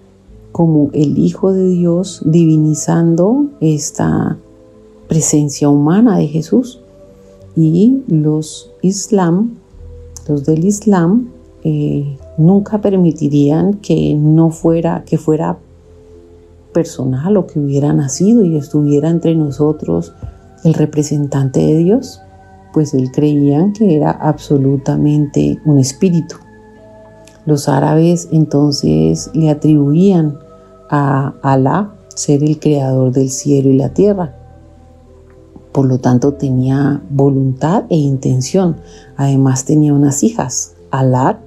como 0.50 0.90
el 0.92 1.18
Hijo 1.18 1.52
de 1.52 1.68
Dios, 1.68 2.20
divinizando 2.24 3.46
esta 3.60 4.38
presencia 5.06 5.68
humana 5.68 6.18
de 6.18 6.26
Jesús. 6.26 6.80
Y 7.54 8.02
los 8.08 8.72
Islam, 8.82 9.54
los 10.26 10.44
del 10.44 10.64
Islam, 10.64 11.28
eh, 11.62 12.16
nunca 12.40 12.80
permitirían 12.80 13.74
que 13.74 14.14
no 14.14 14.50
fuera, 14.50 15.04
que 15.04 15.18
fuera 15.18 15.58
personal 16.72 17.36
o 17.36 17.46
que 17.46 17.58
hubiera 17.58 17.92
nacido 17.92 18.42
y 18.42 18.56
estuviera 18.56 19.10
entre 19.10 19.34
nosotros 19.34 20.14
el 20.64 20.74
representante 20.74 21.60
de 21.60 21.76
Dios, 21.76 22.20
pues 22.72 22.94
él 22.94 23.10
creían 23.12 23.72
que 23.72 23.96
era 23.96 24.10
absolutamente 24.10 25.60
un 25.64 25.78
espíritu. 25.78 26.36
Los 27.46 27.68
árabes 27.68 28.28
entonces 28.32 29.30
le 29.34 29.50
atribuían 29.50 30.38
a 30.88 31.34
Alá 31.42 31.94
ser 32.14 32.42
el 32.42 32.58
creador 32.58 33.12
del 33.12 33.30
cielo 33.30 33.70
y 33.70 33.76
la 33.76 33.90
tierra. 33.90 34.34
Por 35.72 35.86
lo 35.86 35.98
tanto 35.98 36.34
tenía 36.34 37.00
voluntad 37.10 37.84
e 37.90 37.96
intención. 37.96 38.76
Además 39.16 39.64
tenía 39.64 39.94
unas 39.94 40.22
hijas, 40.22 40.74
Alat, 40.90 41.38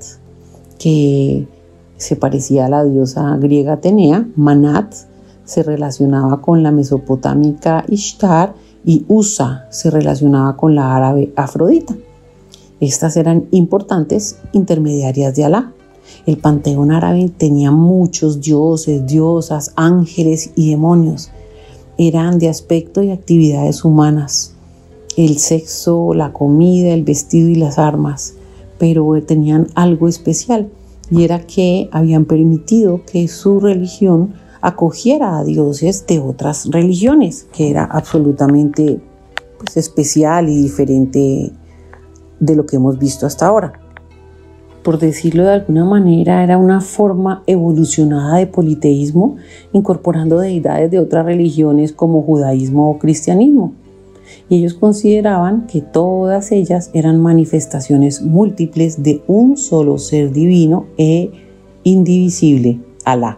que 0.83 1.47
se 1.95 2.17
parecía 2.17 2.65
a 2.65 2.69
la 2.69 2.83
diosa 2.83 3.37
griega 3.37 3.73
Atenea, 3.73 4.27
Manat 4.35 4.93
se 5.45 5.63
relacionaba 5.63 6.41
con 6.41 6.61
la 6.61 6.71
mesopotámica 6.71 7.85
Ishtar 7.87 8.53
y 8.83 9.05
Usa 9.07 9.65
se 9.69 9.89
relacionaba 9.89 10.57
con 10.57 10.75
la 10.75 10.93
árabe 10.93 11.31
Afrodita. 11.37 11.95
Estas 12.81 13.15
eran 13.15 13.47
importantes 13.51 14.39
intermediarias 14.51 15.33
de 15.35 15.45
Alá. 15.45 15.71
El 16.25 16.37
panteón 16.37 16.91
árabe 16.91 17.29
tenía 17.29 17.71
muchos 17.71 18.41
dioses, 18.41 19.07
diosas, 19.07 19.71
ángeles 19.77 20.51
y 20.57 20.71
demonios. 20.71 21.29
Eran 21.97 22.39
de 22.39 22.49
aspecto 22.49 23.01
y 23.01 23.11
actividades 23.11 23.85
humanas. 23.85 24.53
El 25.15 25.37
sexo, 25.37 26.13
la 26.13 26.33
comida, 26.33 26.93
el 26.93 27.03
vestido 27.03 27.47
y 27.47 27.55
las 27.55 27.79
armas 27.79 28.33
pero 28.77 29.09
tenían 29.25 29.67
algo 29.75 30.07
especial 30.07 30.69
y 31.09 31.23
era 31.23 31.39
que 31.39 31.89
habían 31.91 32.25
permitido 32.25 33.01
que 33.05 33.27
su 33.27 33.59
religión 33.59 34.33
acogiera 34.61 35.37
a 35.37 35.43
dioses 35.43 36.05
de 36.07 36.19
otras 36.19 36.69
religiones, 36.71 37.47
que 37.51 37.69
era 37.69 37.83
absolutamente 37.83 39.01
pues, 39.59 39.77
especial 39.77 40.49
y 40.49 40.61
diferente 40.61 41.51
de 42.39 42.55
lo 42.55 42.65
que 42.65 42.77
hemos 42.77 42.97
visto 42.97 43.25
hasta 43.25 43.45
ahora. 43.45 43.73
Por 44.83 44.99
decirlo 44.99 45.43
de 45.43 45.51
alguna 45.51 45.85
manera, 45.85 46.43
era 46.43 46.57
una 46.57 46.81
forma 46.81 47.43
evolucionada 47.47 48.37
de 48.37 48.47
politeísmo, 48.47 49.37
incorporando 49.71 50.39
deidades 50.39 50.91
de 50.91 50.99
otras 50.99 51.25
religiones 51.25 51.93
como 51.93 52.21
judaísmo 52.21 52.89
o 52.89 52.99
cristianismo. 52.99 53.75
Y 54.49 54.57
ellos 54.57 54.73
consideraban 54.73 55.67
que 55.67 55.81
todas 55.81 56.51
ellas 56.51 56.89
eran 56.93 57.21
manifestaciones 57.21 58.21
múltiples 58.21 59.03
de 59.03 59.21
un 59.27 59.57
solo 59.57 59.97
ser 59.97 60.31
divino 60.31 60.85
e 60.97 61.31
indivisible, 61.83 62.79
Alá. 63.05 63.37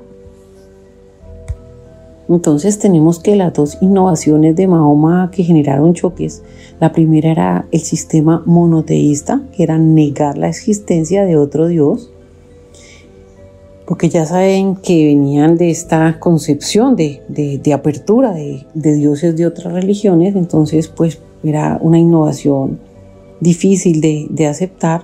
Entonces 2.27 2.79
tenemos 2.79 3.19
que 3.19 3.35
las 3.35 3.53
dos 3.53 3.77
innovaciones 3.81 4.55
de 4.55 4.67
Mahoma 4.67 5.29
que 5.31 5.43
generaron 5.43 5.93
choques, 5.93 6.43
la 6.79 6.91
primera 6.91 7.31
era 7.31 7.67
el 7.71 7.81
sistema 7.81 8.41
monoteísta, 8.45 9.43
que 9.55 9.63
era 9.63 9.77
negar 9.77 10.37
la 10.37 10.49
existencia 10.49 11.23
de 11.25 11.37
otro 11.37 11.67
Dios, 11.67 12.11
porque 13.85 14.09
ya 14.09 14.25
saben 14.25 14.75
que 14.75 15.05
venían 15.05 15.57
de 15.57 15.69
esta 15.69 16.19
concepción 16.19 16.95
de, 16.95 17.61
apertura 17.73 18.33
de, 18.33 18.65
dioses 18.73 19.35
de 19.35 19.45
otras 19.45 19.73
religiones, 19.73 20.35
entonces 20.35 20.87
pues 20.87 21.19
era 21.43 21.77
una 21.81 21.99
innovación 21.99 22.79
difícil 23.39 24.01
de, 24.01 24.27
de 24.29 24.47
aceptar. 24.47 25.03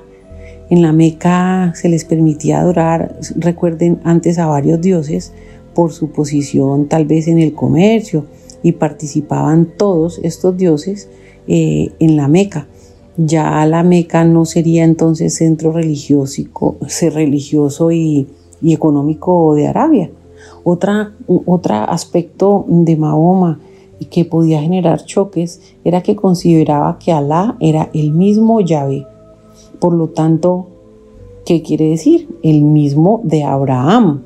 En 0.69 0.81
la 0.81 0.93
Meca 0.93 1.73
se 1.75 1.89
les 1.89 2.05
permitía 2.05 2.61
adorar, 2.61 3.19
recuerden, 3.35 3.99
antes 4.03 4.39
a 4.39 4.47
varios 4.47 4.81
dioses, 4.81 5.33
por 5.73 5.93
su 5.93 6.11
posición 6.11 6.87
tal 6.87 7.05
vez 7.05 7.27
en 7.27 7.39
el 7.39 7.53
comercio 7.53 8.25
y 8.63 8.73
participaban 8.73 9.73
todos 9.77 10.19
estos 10.23 10.57
dioses 10.57 11.09
eh, 11.47 11.91
en 11.99 12.17
la 12.17 12.27
Meca. 12.27 12.67
Ya 13.17 13.65
la 13.65 13.83
Meca 13.83 14.23
no 14.23 14.45
sería 14.45 14.83
entonces 14.83 15.35
centro 15.35 15.71
religioso, 15.71 16.43
religioso 17.13 17.91
y, 17.91 18.27
económico 18.63 19.55
de 19.55 19.67
Arabia. 19.67 20.11
Otra, 20.63 21.13
otro 21.27 21.75
aspecto 21.75 22.65
de 22.67 22.95
Mahoma 22.95 23.59
que 24.09 24.25
podía 24.25 24.61
generar 24.61 25.05
choques 25.05 25.61
era 25.83 26.01
que 26.01 26.15
consideraba 26.15 26.97
que 26.99 27.11
Alá 27.11 27.55
era 27.59 27.89
el 27.93 28.11
mismo 28.11 28.59
Yahvé. 28.61 29.05
Por 29.79 29.93
lo 29.93 30.09
tanto, 30.09 30.67
¿qué 31.45 31.61
quiere 31.61 31.89
decir? 31.89 32.27
El 32.43 32.63
mismo 32.63 33.21
de 33.23 33.43
Abraham, 33.43 34.23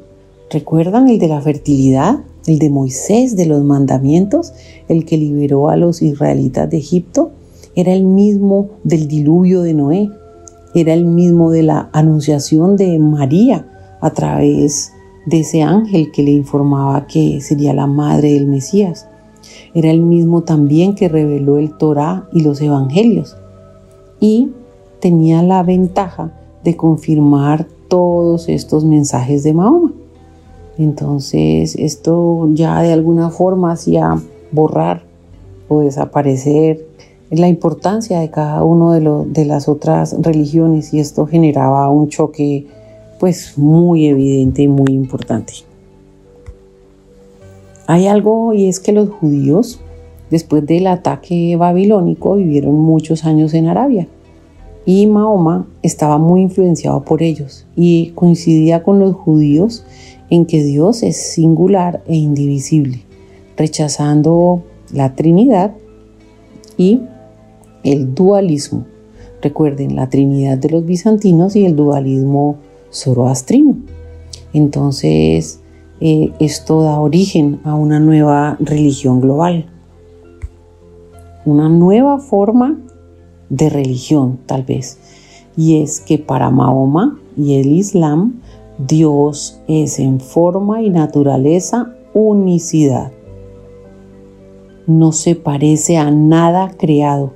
¿Recuerdan 0.50 1.10
el 1.10 1.18
de 1.20 1.27
la 1.27 1.42
fertilidad? 1.42 2.20
El 2.46 2.60
de 2.60 2.70
Moisés, 2.70 3.36
de 3.36 3.46
los 3.46 3.63
mandamientos, 3.63 4.54
el 4.88 5.04
que 5.04 5.18
liberó 5.18 5.70
a 5.70 5.75
los 5.75 6.01
israelitas 6.01 6.70
de 6.70 6.77
Egipto, 6.77 7.32
era 7.75 7.94
el 7.94 8.04
mismo 8.04 8.70
del 8.84 9.08
diluvio 9.08 9.63
de 9.63 9.74
Noé, 9.74 10.10
era 10.75 10.94
el 10.94 11.06
mismo 11.06 11.51
de 11.51 11.63
la 11.63 11.89
anunciación 11.92 12.77
de 12.77 13.00
María 13.00 13.65
a 14.02 14.10
través 14.12 14.94
de 15.25 15.40
ese 15.42 15.64
ángel 15.64 16.12
que 16.12 16.24
le 16.24 16.32
informaba 16.32 17.08
que 17.08 17.42
sería 17.42 17.74
la 17.74 17.88
madre 17.88 18.34
del 18.34 18.48
Mesías. 18.48 19.08
Era 19.74 19.92
el 19.92 20.02
mismo 20.02 20.42
también 20.42 20.96
que 20.96 21.10
reveló 21.10 21.58
el 21.58 21.78
Torá 21.78 22.28
y 22.32 22.42
los 22.42 22.62
evangelios. 22.62 23.36
Y 24.20 24.52
tenía 25.00 25.44
la 25.44 25.64
ventaja 25.64 26.32
de 26.64 26.75
confirmar 26.75 27.68
todos 27.88 28.50
estos 28.50 28.86
mensajes 28.86 29.44
de 29.44 29.54
Mahoma. 29.54 29.94
Entonces 30.78 31.75
esto 31.75 32.50
ya 32.54 32.82
de 32.82 32.92
alguna 32.92 33.30
forma 33.30 33.72
hacía 33.72 34.18
borrar 34.52 35.04
o 35.68 35.82
desaparecer 35.82 36.86
la 37.30 37.48
importancia 37.48 38.19
de 38.19 38.30
cada 38.30 38.63
uno 38.63 38.91
de, 38.91 39.26
de 39.28 39.46
las 39.46 39.67
otras 39.67 40.15
religiones 40.19 40.93
y 40.93 41.00
esto 41.00 41.26
generaba 41.26 41.89
un 41.89 42.10
choque 42.10 42.67
pues 43.19 43.58
muy 43.58 44.08
evidente 44.08 44.63
y 44.63 44.67
muy 44.67 44.91
importante. 44.91 45.54
Hay 47.88 48.08
algo 48.08 48.54
y 48.54 48.67
es 48.67 48.80
que 48.80 48.91
los 48.91 49.10
judíos 49.10 49.80
después 50.32 50.65
del 50.65 50.88
ataque 50.88 51.56
babilónico 51.56 52.36
vivieron 52.36 52.75
muchos 52.75 53.25
años 53.25 53.54
en 53.54 53.67
Arabia 53.67 54.08
y 54.86 55.08
Mahoma 55.08 55.67
estaba 55.82 56.17
muy 56.17 56.41
influenciado 56.41 57.04
por 57.04 57.23
ellos 57.23 57.65
y 57.75 58.12
coincidía 58.15 58.84
con 58.84 58.99
los 58.99 59.15
judíos 59.15 59.84
en 60.30 60.45
que 60.45 60.63
Dios 60.63 61.04
es 61.04 61.17
singular 61.17 62.04
e 62.08 62.15
indivisible, 62.15 63.01
rechazando 63.58 64.63
la 64.91 65.15
Trinidad 65.15 65.73
y 66.78 67.01
el 67.84 68.13
dualismo. 68.13 68.86
Recuerden 69.41 69.95
la 69.95 70.10
Trinidad 70.10 70.58
de 70.58 70.69
los 70.69 70.86
bizantinos 70.86 71.56
y 71.56 71.65
el 71.65 71.75
dualismo 71.75 72.58
zoroastrino. 72.95 73.75
Entonces, 74.53 75.60
eh, 75.99 76.31
esto 76.39 76.81
da 76.81 76.99
origen 76.99 77.60
a 77.63 77.75
una 77.75 77.99
nueva 77.99 78.58
religión 78.60 79.21
global, 79.21 79.65
una 81.45 81.69
nueva 81.69 82.19
forma 82.19 82.79
de 83.49 83.69
religión 83.69 84.39
tal 84.45 84.63
vez. 84.63 84.97
Y 85.58 85.81
es 85.81 85.99
que 85.99 86.17
para 86.17 86.49
Mahoma 86.49 87.19
y 87.38 87.55
el 87.55 87.71
Islam, 87.71 88.41
Dios 88.77 89.62
es 89.67 89.99
en 89.99 90.19
forma 90.19 90.81
y 90.81 90.89
naturaleza 90.89 91.95
unicidad. 92.13 93.12
No 94.88 95.12
se 95.12 95.36
parece 95.36 95.97
a 95.97 96.12
nada 96.12 96.71
creado. 96.77 97.34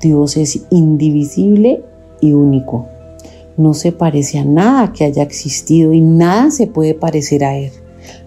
Dios 0.00 0.36
es 0.36 0.66
indivisible 0.70 1.84
y 2.20 2.32
único. 2.32 2.86
No 3.56 3.74
se 3.74 3.92
parece 3.92 4.38
a 4.38 4.44
nada 4.44 4.92
que 4.92 5.04
haya 5.04 5.22
existido 5.22 5.92
y 5.92 6.00
nada 6.00 6.50
se 6.50 6.66
puede 6.66 6.94
parecer 6.94 7.44
a 7.44 7.56
Él. 7.56 7.70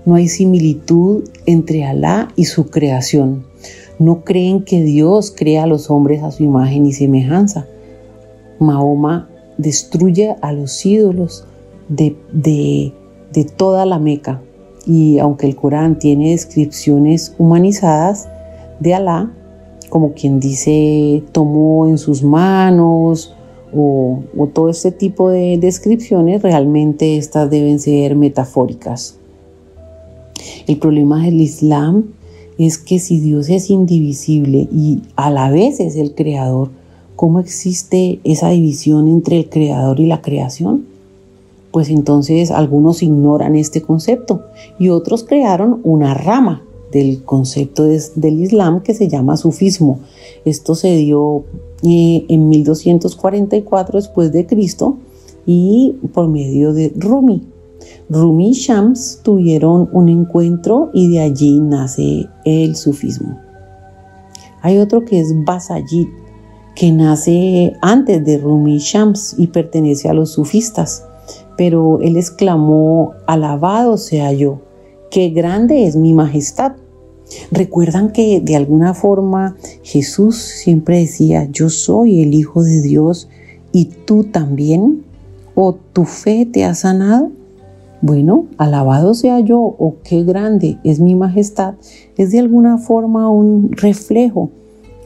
No 0.06 0.16
hay 0.16 0.28
similitud 0.28 1.24
entre 1.46 1.86
Alá 1.86 2.30
y 2.36 2.46
su 2.46 2.70
creación. 2.70 3.46
No 3.98 4.24
creen 4.24 4.64
que 4.64 4.84
Dios 4.84 5.34
crea 5.36 5.64
a 5.64 5.68
los 5.68 5.90
hombres 5.90 6.22
a 6.22 6.32
su 6.32 6.44
imagen 6.44 6.86
y 6.86 6.94
semejanza. 6.94 7.66
Mahoma 8.60 9.30
destruye 9.58 10.36
a 10.42 10.52
los 10.52 10.86
ídolos, 10.86 11.46
de, 11.88 12.94
toda 13.58 13.86
la 13.86 14.00
Meca. 14.00 14.42
Y 14.86 15.20
aunque 15.20 15.48
el 15.48 15.56
Corán 15.56 15.98
tiene 15.98 16.32
descripciones 16.32 17.34
humanizadas 17.38 18.28
de 18.80 18.94
Alá, 18.94 19.32
como 19.90 20.14
quien 20.14 20.40
dice 20.40 21.24
tomó 21.32 21.88
en 21.88 21.98
sus 21.98 22.24
manos 22.24 23.35
o, 23.74 24.24
todo 24.54 24.70
este 24.70 24.92
tipo 24.92 25.30
de 25.30 25.58
descripciones, 25.58 26.42
realmente 26.42 27.18
estas 27.18 27.50
deben 27.50 27.80
ser 27.80 28.16
metafóricas. 28.16 29.18
El 30.68 30.78
problema 30.78 31.24
del 31.24 31.42
Islam 31.42 32.06
es 32.58 32.78
que 32.78 33.00
si 33.00 33.20
Dios 33.20 33.50
es 33.50 33.70
indivisible 33.70 34.68
y 34.72 35.02
a 35.16 35.30
la 35.30 35.50
vez 35.50 35.80
es 35.80 35.96
el 35.96 36.14
creador, 36.14 36.70
¿cómo 37.16 37.40
existe 37.40 38.20
esa 38.24 38.50
división 38.50 39.08
entre 39.08 39.40
el 39.40 39.50
creador 39.50 40.00
y 40.00 40.06
la 40.06 40.22
creación? 40.22 40.96
pues 41.76 41.90
entonces 41.90 42.52
algunos 42.52 43.04
ignoran 43.04 43.58
este 43.58 43.82
concepto 43.82 44.46
y 44.80 44.88
otros 44.88 45.26
crearon 45.26 45.82
una 45.84 46.14
rama 46.14 46.64
del 46.92 47.24
concepto 47.24 47.84
del 47.84 48.42
Islam 48.42 48.82
que 48.82 48.94
se 48.94 49.08
llama 49.08 49.38
sufismo. 49.38 50.00
Esto 50.46 50.76
se 50.76 50.96
dio 50.98 51.44
eh, 51.84 52.26
en 52.30 52.50
1244 52.50 54.00
después 54.00 54.32
de 54.32 54.46
Cristo 54.46 54.98
y 55.46 55.96
por 56.14 56.28
medio 56.28 56.74
de 56.74 56.94
Rumi. 56.96 57.44
Rumi 58.10 58.50
y 58.50 58.54
Shams 58.54 59.22
tuvieron 59.24 59.90
un 59.92 60.10
encuentro 60.10 60.90
y 60.94 61.12
de 61.12 61.20
allí 61.20 61.60
nace 61.60 62.28
el 62.46 62.76
sufismo. 62.76 63.40
Hay 64.62 64.80
otro 64.80 65.06
que 65.06 65.20
es 65.20 65.34
Basayid, 65.46 66.08
que 66.76 66.92
nace 66.92 67.74
antes 67.82 68.24
de 68.26 68.38
Rumi 68.38 68.76
y 68.76 68.80
Shams 68.80 69.36
y 69.38 69.48
pertenece 69.48 70.10
a 70.10 70.14
los 70.14 70.32
sufistas 70.32 71.04
pero 71.58 72.02
él 72.02 72.18
exclamó, 72.18 73.14
alabado 73.28 73.98
sea 73.98 74.34
yo, 74.34 74.60
qué 75.10 75.30
grande 75.30 75.88
es 75.88 75.96
mi 75.96 76.14
majestad. 76.14 76.74
Recuerdan 77.52 78.12
que 78.12 78.40
de 78.42 78.56
alguna 78.56 78.94
forma 78.94 79.56
Jesús 79.84 80.38
siempre 80.38 81.00
decía, 81.00 81.50
yo 81.52 81.70
soy 81.70 82.22
el 82.22 82.34
Hijo 82.34 82.64
de 82.64 82.82
Dios 82.82 83.30
y 83.72 83.86
tú 84.06 84.24
también, 84.24 85.04
o 85.56 85.74
tu 85.74 86.06
fe 86.06 86.46
te 86.46 86.66
ha 86.66 86.76
sanado. 86.76 87.32
Bueno, 88.02 88.46
alabado 88.58 89.14
sea 89.14 89.40
yo, 89.40 89.60
o 89.60 89.96
qué 90.04 90.24
grande 90.24 90.78
es 90.84 91.00
mi 91.00 91.16
majestad, 91.16 91.76
es 92.18 92.32
de 92.32 92.40
alguna 92.40 92.78
forma 92.78 93.30
un 93.30 93.72
reflejo 93.72 94.52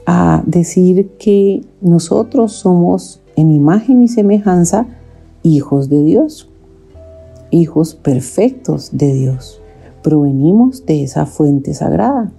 a 0.06 0.44
decir 0.46 1.08
que 1.20 1.62
nosotros 1.82 2.54
somos 2.54 3.22
en 3.36 3.52
imagen 3.52 4.02
y 4.02 4.08
semejanza 4.08 4.86
hijos 5.44 5.88
de 5.88 6.04
Dios, 6.04 6.50
hijos 7.52 7.96
perfectos 7.96 8.90
de 8.92 9.14
Dios. 9.14 9.59
Provenimos 10.02 10.86
de 10.86 11.04
esa 11.04 11.26
fuente 11.26 11.74
sagrada. 11.74 12.32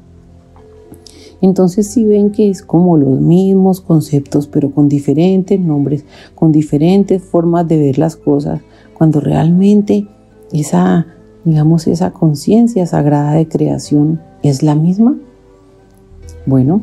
Entonces 1.40 1.86
si 1.86 2.04
ven 2.04 2.32
que 2.32 2.50
es 2.50 2.62
como 2.62 2.96
los 2.96 3.20
mismos 3.20 3.80
conceptos, 3.80 4.46
pero 4.46 4.70
con 4.70 4.88
diferentes 4.88 5.58
nombres, 5.58 6.04
con 6.34 6.52
diferentes 6.52 7.22
formas 7.22 7.66
de 7.66 7.78
ver 7.78 7.98
las 7.98 8.16
cosas, 8.16 8.60
cuando 8.94 9.20
realmente 9.20 10.06
esa, 10.52 11.06
digamos, 11.44 11.86
esa 11.86 12.10
conciencia 12.10 12.86
sagrada 12.86 13.32
de 13.32 13.48
creación 13.48 14.20
es 14.42 14.62
la 14.62 14.74
misma. 14.74 15.16
Bueno, 16.44 16.82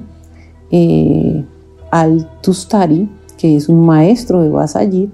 eh, 0.71 1.45
Al-Tustari, 1.91 3.09
que 3.37 3.55
es 3.55 3.69
un 3.69 3.85
maestro 3.85 4.41
de 4.41 4.49
Basayid, 4.49 5.09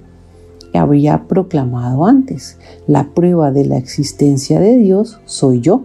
habría 0.77 1.27
proclamado 1.27 2.05
antes, 2.05 2.57
la 2.88 3.13
prueba 3.13 3.51
de 3.51 3.65
la 3.65 3.77
existencia 3.77 4.59
de 4.59 4.77
Dios 4.77 5.19
soy 5.25 5.62
yo 5.62 5.83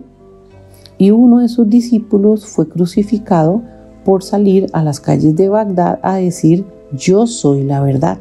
y 0.99 1.13
uno 1.13 1.39
de 1.39 1.49
sus 1.49 1.69
discípulos 1.69 2.47
fue 2.47 2.69
crucificado 2.69 3.63
por 4.05 4.23
salir 4.23 4.67
a 4.73 4.83
las 4.83 5.01
calles 5.01 5.37
de 5.37 5.49
Bagdad 5.49 6.01
a 6.03 6.17
decir, 6.17 6.65
yo 6.93 7.27
soy 7.27 7.63
la 7.63 7.81
verdad. 7.81 8.19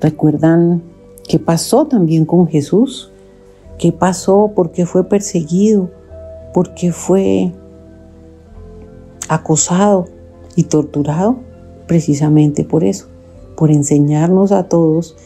¿Recuerdan 0.00 0.82
qué 1.28 1.38
pasó 1.38 1.86
también 1.86 2.24
con 2.24 2.48
Jesús? 2.48 3.12
¿Qué 3.78 3.92
pasó? 3.92 4.52
¿Por 4.54 4.72
qué 4.72 4.84
fue 4.84 5.04
perseguido? 5.04 5.90
¿Por 6.52 6.74
qué 6.74 6.92
fue 6.92 7.52
acosado 9.28 10.06
y 10.56 10.64
torturado? 10.64 11.36
Precisamente 11.86 12.64
por 12.64 12.82
eso, 12.82 13.06
por 13.56 13.70
enseñarnos 13.70 14.50
a 14.50 14.64
todos 14.64 15.16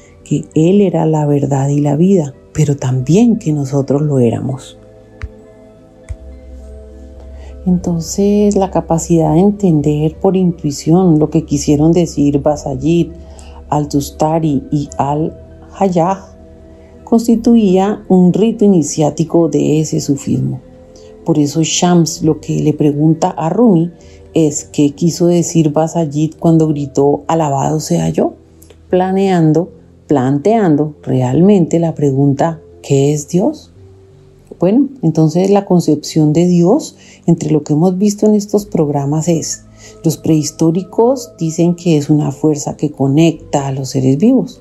Él 0.55 0.81
era 0.81 1.07
la 1.07 1.27
verdad 1.27 1.69
y 1.69 1.81
la 1.81 1.97
vida, 1.97 2.35
pero 2.53 2.77
también 2.77 3.39
que 3.39 3.53
nosotros 3.53 4.03
lo 4.03 4.19
éramos. 4.19 4.79
Entonces 7.65 8.57
la 8.57 8.71
capacidad 8.71 9.35
de 9.35 9.41
entender 9.41 10.17
por 10.19 10.37
intuición 10.37 11.19
lo 11.19 11.31
que 11.31 11.45
quisieron 11.45 11.93
decir 11.93 12.41
Basayid, 12.41 13.13
Al-Tustari 13.69 14.65
y 14.71 14.89
Al-Hayah 14.99 16.25
constituía 17.05 18.03
un 18.09 18.33
rito 18.33 18.65
iniciático 18.65 19.49
de 19.49 19.81
ese 19.81 20.01
sufismo. 20.01 20.61
Por 21.25 21.39
eso 21.39 21.63
Shams 21.63 22.23
lo 22.23 22.41
que 22.41 22.63
le 22.63 22.73
pregunta 22.73 23.31
a 23.31 23.49
Rumi 23.49 23.93
es 24.35 24.65
qué 24.65 24.91
quiso 24.91 25.27
decir 25.27 25.73
Basayid 25.73 26.35
cuando 26.39 26.67
gritó 26.67 27.23
alabado 27.29 27.79
sea 27.79 28.09
yo, 28.09 28.35
planeando, 28.89 29.71
planteando 30.13 30.95
realmente 31.01 31.79
la 31.79 31.95
pregunta 31.95 32.61
¿qué 32.83 33.15
es 33.15 33.29
Dios? 33.29 33.73
Bueno, 34.61 34.91
entonces 35.01 35.49
la 35.49 35.65
concepción 35.65 36.35
de 36.35 36.47
Dios 36.47 36.97
entre 37.25 37.51
lo 37.51 37.63
que 37.63 37.73
hemos 37.73 37.97
visto 37.97 38.27
en 38.27 38.35
estos 38.35 38.67
programas 38.67 39.27
es, 39.27 39.65
los 40.05 40.19
prehistóricos 40.19 41.33
dicen 41.39 41.77
que 41.77 41.97
es 41.97 42.11
una 42.11 42.31
fuerza 42.31 42.77
que 42.77 42.91
conecta 42.91 43.67
a 43.67 43.73
los 43.73 43.89
seres 43.89 44.19
vivos, 44.19 44.61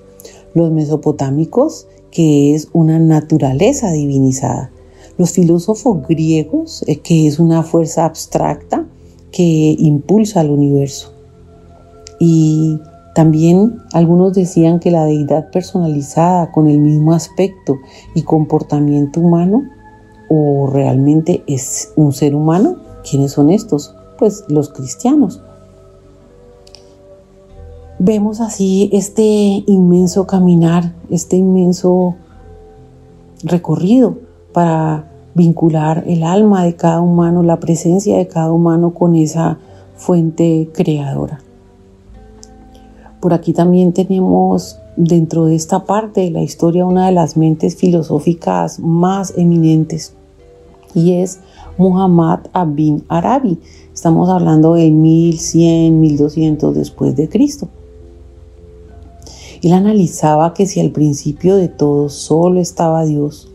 los 0.54 0.72
mesopotámicos 0.72 1.86
que 2.12 2.56
es 2.56 2.70
una 2.72 2.98
naturaleza 2.98 3.92
divinizada, 3.92 4.72
los 5.18 5.32
filósofos 5.32 6.08
griegos 6.08 6.82
eh, 6.88 7.00
que 7.00 7.28
es 7.28 7.40
una 7.40 7.64
fuerza 7.64 8.06
abstracta 8.06 8.88
que 9.34 9.76
impulsa 9.78 10.40
al 10.40 10.50
universo. 10.50 11.12
Y 12.22 12.80
también 13.14 13.82
algunos 13.92 14.34
decían 14.34 14.80
que 14.80 14.92
la 14.92 15.04
deidad 15.04 15.50
personalizada 15.50 16.52
con 16.52 16.68
el 16.68 16.80
mismo 16.80 17.14
aspecto 17.14 17.78
y 18.16 18.24
comportamiento 18.24 19.20
humano 19.20 19.64
o 20.30 20.70
realmente 20.72 21.44
es 21.46 21.92
un 21.98 22.14
ser 22.14 22.36
humano? 22.36 22.78
¿Quiénes 23.10 23.34
son 23.34 23.50
estos? 23.50 23.94
Pues 24.18 24.46
los 24.48 24.70
cristianos. 24.70 25.42
Vemos 28.00 28.40
así 28.40 28.90
este 28.94 29.24
inmenso 29.68 30.26
caminar, 30.26 30.94
este 31.10 31.36
inmenso 31.36 32.16
recorrido 33.44 34.18
para 34.54 35.12
vincular 35.36 36.04
el 36.08 36.24
alma 36.24 36.64
de 36.64 36.76
cada 36.76 37.02
humano, 37.02 37.44
la 37.44 37.60
presencia 37.60 38.18
de 38.18 38.28
cada 38.28 38.52
humano 38.52 38.94
con 38.94 39.16
esa 39.16 39.60
fuente 39.96 40.70
creadora. 40.74 41.42
Por 43.22 43.34
aquí 43.36 43.54
también 43.54 43.94
tenemos 43.94 44.80
dentro 44.98 45.46
de 45.46 45.56
esta 45.56 45.86
parte 45.86 46.22
de 46.22 46.32
la 46.32 46.42
historia 46.42 46.86
una 46.86 47.06
de 47.06 47.12
las 47.12 47.38
mentes 47.38 47.76
filosóficas 47.76 48.80
más 48.80 49.34
eminentes 49.38 50.16
y 50.94 51.14
es 51.14 51.40
Muhammad 51.78 52.40
Abin 52.52 53.04
Arabi. 53.08 53.60
Estamos 53.94 54.30
hablando 54.30 54.74
de 54.74 54.90
1100, 54.90 56.00
1200 56.00 56.76
después 56.76 57.16
de 57.16 57.30
Cristo. 57.30 57.70
Él 59.62 59.74
analizaba 59.74 60.56
que 60.56 60.66
si 60.66 60.80
al 60.80 60.90
principio 60.90 61.56
de 61.56 61.68
todo 61.68 62.10
solo 62.10 62.60
estaba 62.60 63.06
Dios, 63.06 63.52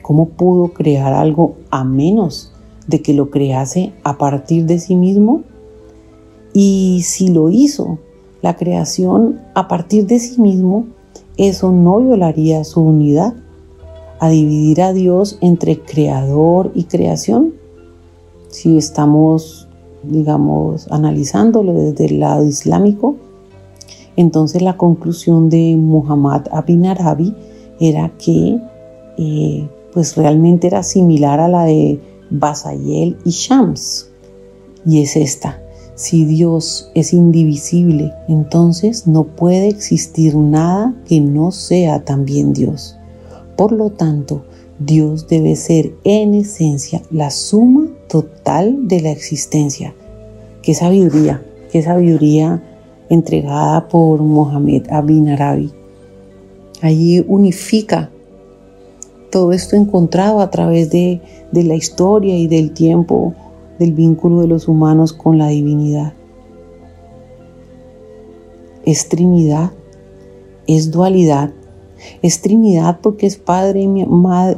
¿cómo 0.00 0.30
pudo 0.30 0.72
crear 0.72 1.12
algo 1.12 1.56
a 1.70 1.84
menos 1.84 2.52
de 2.86 3.02
que 3.02 3.12
lo 3.12 3.28
crease 3.28 3.92
a 4.02 4.16
partir 4.16 4.64
de 4.64 4.78
sí 4.78 4.96
mismo? 4.96 5.42
Y 6.54 7.02
si 7.04 7.28
lo 7.28 7.50
hizo, 7.50 7.98
la 8.42 8.56
creación 8.56 9.40
a 9.54 9.68
partir 9.68 10.06
de 10.06 10.18
sí 10.18 10.40
mismo, 10.40 10.86
eso 11.36 11.72
no 11.72 12.00
violaría 12.00 12.64
su 12.64 12.80
unidad 12.80 13.34
a 14.20 14.28
dividir 14.28 14.82
a 14.82 14.92
Dios 14.92 15.38
entre 15.40 15.80
creador 15.80 16.72
y 16.74 16.84
creación. 16.84 17.54
Si 18.48 18.76
estamos, 18.76 19.68
digamos, 20.02 20.90
analizándolo 20.90 21.72
desde 21.72 22.06
el 22.06 22.20
lado 22.20 22.44
islámico, 22.44 23.16
entonces 24.16 24.62
la 24.62 24.76
conclusión 24.76 25.48
de 25.48 25.76
Muhammad 25.76 26.46
Abin 26.50 26.86
Arabi 26.86 27.34
era 27.78 28.10
que 28.18 28.58
eh, 29.16 29.68
pues 29.92 30.16
realmente 30.16 30.66
era 30.66 30.82
similar 30.82 31.40
a 31.40 31.48
la 31.48 31.64
de 31.64 32.00
Basayel 32.30 33.16
y 33.24 33.30
Shams. 33.30 34.10
Y 34.84 35.02
es 35.02 35.16
esta. 35.16 35.62
Si 35.98 36.24
Dios 36.26 36.92
es 36.94 37.12
indivisible, 37.12 38.14
entonces 38.28 39.08
no 39.08 39.24
puede 39.24 39.66
existir 39.66 40.36
nada 40.36 40.94
que 41.08 41.20
no 41.20 41.50
sea 41.50 42.04
también 42.04 42.52
Dios. 42.52 42.96
Por 43.56 43.72
lo 43.72 43.90
tanto, 43.90 44.44
Dios 44.78 45.26
debe 45.26 45.56
ser 45.56 45.92
en 46.04 46.34
esencia 46.34 47.02
la 47.10 47.32
suma 47.32 47.88
total 48.08 48.86
de 48.86 49.00
la 49.00 49.10
existencia. 49.10 49.92
Qué 50.62 50.72
sabiduría, 50.72 51.42
qué 51.72 51.82
sabiduría 51.82 52.62
entregada 53.08 53.88
por 53.88 54.22
Mohamed 54.22 54.86
Abin 54.90 55.30
Arabi. 55.30 55.72
Allí 56.80 57.24
unifica 57.26 58.08
todo 59.32 59.50
esto 59.50 59.74
encontrado 59.74 60.42
a 60.42 60.50
través 60.52 60.90
de, 60.90 61.20
de 61.50 61.64
la 61.64 61.74
historia 61.74 62.38
y 62.38 62.46
del 62.46 62.70
tiempo 62.70 63.34
del 63.78 63.92
vínculo 63.92 64.40
de 64.40 64.48
los 64.48 64.68
humanos 64.68 65.12
con 65.12 65.38
la 65.38 65.48
divinidad. 65.48 66.14
Es 68.84 69.08
Trinidad, 69.08 69.72
es 70.66 70.90
dualidad, 70.90 71.52
es 72.22 72.40
Trinidad 72.40 73.00
porque 73.02 73.26
es 73.26 73.36
Padre, 73.36 73.88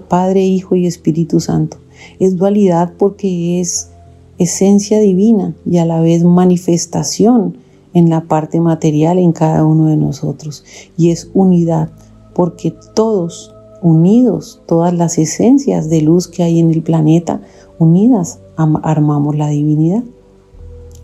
Padre, 0.09 0.45
Hijo 0.45 0.77
y 0.77 0.87
Espíritu 0.87 1.41
Santo. 1.41 1.79
Es 2.19 2.37
dualidad 2.37 2.93
porque 2.99 3.61
es 3.61 3.91
esencia 4.39 5.01
divina 5.01 5.55
y 5.67 5.79
a 5.79 5.85
la 5.85 6.01
vez 6.01 6.25
manifestación 6.25 7.59
en 7.93 8.09
la 8.09 8.23
parte 8.23 8.61
material 8.61 9.19
en 9.19 9.33
cada 9.33 9.65
uno 9.65 9.87
de 9.87 9.97
nosotros. 9.97 10.65
Y 10.97 11.11
es 11.11 11.31
unidad 11.35 11.91
porque 12.35 12.75
todos 12.95 13.53
unidos, 13.83 14.61
todas 14.67 14.95
las 14.95 15.19
esencias 15.19 15.89
de 15.89 16.03
luz 16.03 16.29
que 16.29 16.43
hay 16.43 16.61
en 16.61 16.71
el 16.71 16.83
planeta, 16.83 17.41
unidas, 17.81 18.38
armamos 18.57 19.35
la 19.35 19.49
divinidad. 19.49 20.05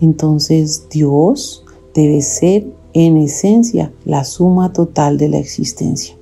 Entonces 0.00 0.86
Dios 0.88 1.64
debe 1.92 2.22
ser 2.22 2.66
en 2.92 3.16
esencia 3.16 3.92
la 4.04 4.22
suma 4.22 4.72
total 4.72 5.18
de 5.18 5.30
la 5.30 5.38
existencia 5.38 6.14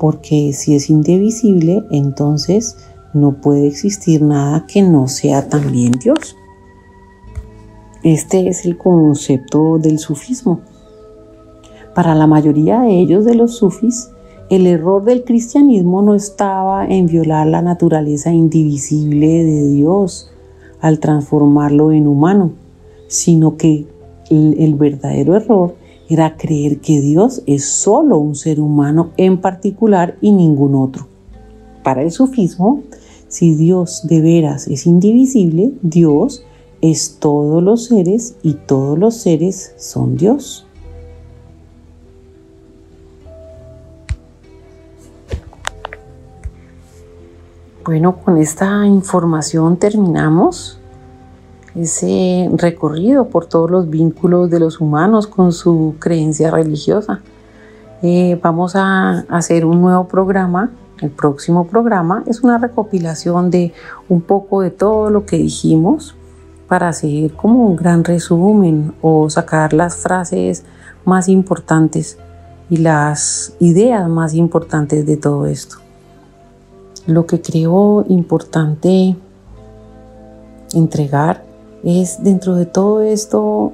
porque 0.00 0.54
si 0.54 0.74
es 0.74 0.88
indivisible, 0.88 1.84
entonces 1.90 2.78
no 3.12 3.42
puede 3.42 3.66
existir 3.66 4.22
nada 4.22 4.64
que 4.66 4.80
no 4.80 5.08
sea 5.08 5.50
también 5.50 5.92
Dios. 5.92 6.36
Este 8.02 8.48
es 8.48 8.64
el 8.64 8.78
concepto 8.78 9.78
del 9.78 9.98
sufismo. 9.98 10.62
Para 11.94 12.14
la 12.14 12.26
mayoría 12.26 12.80
de 12.80 12.98
ellos, 12.98 13.26
de 13.26 13.34
los 13.34 13.56
sufis, 13.56 14.08
el 14.50 14.66
error 14.66 15.04
del 15.04 15.22
cristianismo 15.22 16.02
no 16.02 16.16
estaba 16.16 16.84
en 16.84 17.06
violar 17.06 17.46
la 17.46 17.62
naturaleza 17.62 18.32
indivisible 18.32 19.44
de 19.44 19.70
Dios 19.70 20.32
al 20.80 20.98
transformarlo 20.98 21.92
en 21.92 22.08
humano, 22.08 22.50
sino 23.06 23.56
que 23.56 23.86
el, 24.28 24.74
verdadero 24.74 25.36
error 25.36 25.76
era 26.08 26.36
creer 26.36 26.80
que 26.80 27.00
Dios 27.00 27.42
es 27.46 27.64
solo 27.64 28.18
un 28.18 28.34
ser 28.34 28.60
humano 28.60 29.10
en 29.16 29.40
particular 29.40 30.16
y 30.20 30.32
ningún 30.32 30.74
otro. 30.74 31.06
Para 31.84 32.02
el 32.02 32.10
sufismo, 32.10 32.82
Si 33.28 33.54
Dios 33.54 34.08
de 34.08 34.20
veras 34.20 34.66
es 34.66 34.88
indivisible, 34.88 35.70
Dios 35.82 36.44
es 36.80 37.18
todos 37.20 37.62
los 37.62 37.84
seres 37.84 38.34
y 38.42 38.54
todos 38.54 38.98
los 38.98 39.14
seres 39.14 39.72
son 39.76 40.16
Dios. 40.16 40.66
Bueno, 47.90 48.18
con 48.24 48.38
esta 48.38 48.86
información 48.86 49.76
terminamos 49.76 50.78
ese 51.74 52.48
recorrido 52.52 53.26
por 53.26 53.46
todos 53.46 53.68
los 53.68 53.90
vínculos 53.90 54.48
de 54.48 54.60
los 54.60 54.80
humanos 54.80 55.26
con 55.26 55.52
su 55.52 55.96
creencia 55.98 56.52
religiosa. 56.52 57.20
Eh, 58.00 58.38
vamos 58.40 58.76
a 58.76 59.24
hacer 59.28 59.64
un 59.64 59.80
nuevo 59.80 60.06
programa. 60.06 60.70
El 61.00 61.10
próximo 61.10 61.66
programa 61.66 62.22
es 62.28 62.44
una 62.44 62.58
recopilación 62.58 63.50
de 63.50 63.72
un 64.08 64.20
poco 64.20 64.60
de 64.60 64.70
todo 64.70 65.10
lo 65.10 65.26
que 65.26 65.38
dijimos 65.38 66.14
para 66.68 66.90
hacer 66.90 67.32
como 67.32 67.66
un 67.66 67.74
gran 67.74 68.04
resumen 68.04 68.94
o 69.02 69.28
sacar 69.30 69.72
las 69.72 69.96
frases 69.96 70.64
más 71.04 71.26
importantes 71.26 72.18
y 72.68 72.76
las 72.76 73.56
ideas 73.58 74.08
más 74.08 74.34
importantes 74.34 75.04
de 75.04 75.16
todo 75.16 75.46
esto. 75.46 75.89
Lo 77.06 77.26
que 77.26 77.40
creo 77.40 78.04
importante 78.08 79.16
entregar 80.74 81.44
es 81.82 82.22
dentro 82.22 82.54
de 82.54 82.66
todo 82.66 83.02
esto 83.02 83.72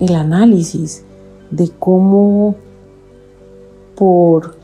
el 0.00 0.14
análisis 0.14 1.04
de 1.50 1.70
cómo 1.70 2.56
por 3.94 4.56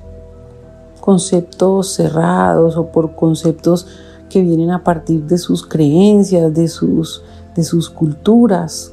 conceptos 1.01 1.95
cerrados 1.95 2.77
o 2.77 2.87
por 2.87 3.15
conceptos 3.15 3.87
que 4.29 4.43
vienen 4.43 4.71
a 4.71 4.85
partir 4.85 5.25
de 5.25 5.39
sus 5.39 5.67
creencias, 5.67 6.55
de 6.55 6.69
sus, 6.69 7.23
de 7.55 7.65
sus 7.65 7.91
culturas, 7.91 8.93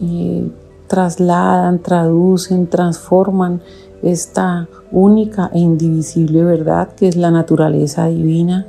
eh, 0.00 0.50
trasladan, 0.86 1.80
traducen, 1.80 2.66
transforman 2.66 3.60
esta 4.04 4.68
única 4.92 5.50
e 5.52 5.58
indivisible 5.58 6.44
verdad 6.44 6.94
que 6.94 7.08
es 7.08 7.16
la 7.16 7.30
naturaleza 7.30 8.06
divina 8.06 8.66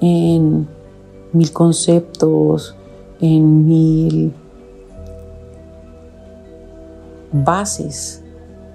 en 0.00 0.66
mil 1.32 1.52
conceptos, 1.52 2.74
en 3.20 3.66
mil 3.66 4.32
bases, 7.32 8.22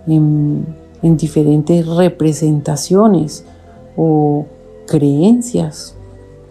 en, 0.07 0.65
en 1.01 1.17
diferentes 1.17 1.85
representaciones 1.85 3.45
o 3.97 4.45
creencias 4.87 5.95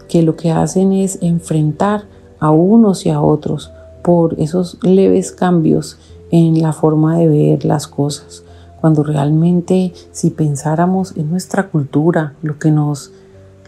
que 0.09 0.23
lo 0.23 0.37
que 0.37 0.51
hacen 0.51 0.93
es 0.93 1.19
enfrentar 1.23 2.05
a 2.39 2.51
unos 2.51 3.07
y 3.07 3.11
a 3.11 3.23
otros 3.23 3.73
por 4.03 4.39
esos 4.39 4.79
leves 4.83 5.33
cambios 5.33 5.97
en 6.31 6.61
la 6.61 6.73
forma 6.73 7.17
de 7.19 7.29
ver 7.29 7.65
las 7.65 7.87
cosas 7.87 8.45
cuando 8.83 9.05
realmente 9.05 9.93
si 10.11 10.31
pensáramos 10.31 11.17
en 11.17 11.31
nuestra 11.31 11.69
cultura, 11.69 12.35
lo 12.43 12.59
que 12.59 12.73
nos, 12.73 13.13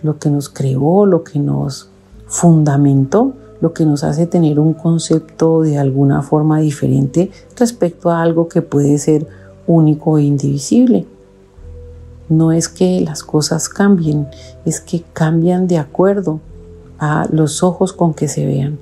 lo 0.03 0.19
que 0.19 0.29
nos 0.29 0.49
creó, 0.49 1.07
lo 1.07 1.23
que 1.23 1.39
nos 1.39 1.89
fundamentó, 2.27 3.33
lo 3.61 3.73
que 3.73 3.87
nos 3.87 4.03
hace 4.03 4.27
tener 4.27 4.59
un 4.59 4.75
concepto 4.75 5.61
de 5.61 5.79
alguna 5.79 6.23
forma 6.23 6.59
diferente 6.59 7.31
respecto 7.57 8.11
a 8.11 8.23
algo 8.23 8.49
que 8.49 8.61
puede 8.61 8.99
ser 8.99 9.29
único 9.69 10.19
e 10.19 10.25
indivisible. 10.25 11.07
No 12.29 12.51
es 12.51 12.69
que 12.69 13.01
las 13.01 13.23
cosas 13.23 13.69
cambien, 13.69 14.27
es 14.65 14.81
que 14.81 15.05
cambian 15.13 15.69
de 15.69 15.79
acuerdo 15.79 16.41
a 16.99 17.29
los 17.31 17.63
ojos 17.63 17.93
con 17.93 18.15
que 18.15 18.27
se 18.27 18.45
vean 18.45 18.81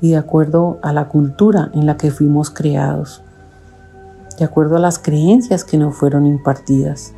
y 0.00 0.10
de 0.10 0.16
acuerdo 0.16 0.78
a 0.82 0.92
la 0.92 1.08
cultura 1.08 1.72
en 1.74 1.86
la 1.86 1.96
que 1.96 2.12
fuimos 2.12 2.50
creados 2.50 3.20
de 4.38 4.44
acuerdo 4.44 4.76
a 4.76 4.80
las 4.80 4.98
creencias 4.98 5.64
que 5.64 5.78
nos 5.78 5.94
fueron 5.94 6.26
impartidas. 6.26 7.12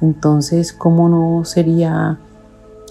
Entonces, 0.00 0.72
¿cómo 0.72 1.08
no 1.08 1.44
sería 1.44 2.18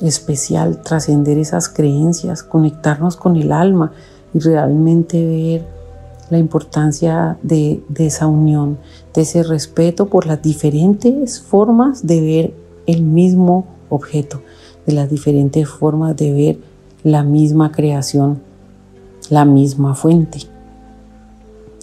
especial 0.02 0.82
trascender 0.82 1.38
esas 1.38 1.70
creencias, 1.70 2.44
conectarnos 2.44 3.16
con 3.16 3.36
el 3.36 3.52
alma 3.52 3.92
y 4.34 4.40
realmente 4.40 5.26
ver 5.26 5.66
la 6.30 6.38
importancia 6.38 7.38
de, 7.42 7.82
de, 7.88 8.08
esa 8.08 8.28
unión, 8.28 8.78
de 9.13 9.22
ese 9.22 9.44
respeto 9.44 10.08
por 10.08 10.26
las 10.26 10.42
diferentes 10.42 11.40
formas 11.40 12.06
de 12.06 12.22
ver 12.22 12.54
el 12.86 13.02
mismo 13.02 13.66
objeto, 13.90 14.42
de 14.86 14.94
las 14.94 15.10
diferentes 15.10 15.68
formas 15.68 16.16
de 16.18 16.34
ver 16.34 16.60
la 17.04 17.24
misma 17.24 17.72
creación, 17.72 18.42
la 19.30 19.46
misma 19.46 19.96
fuente. 19.96 20.57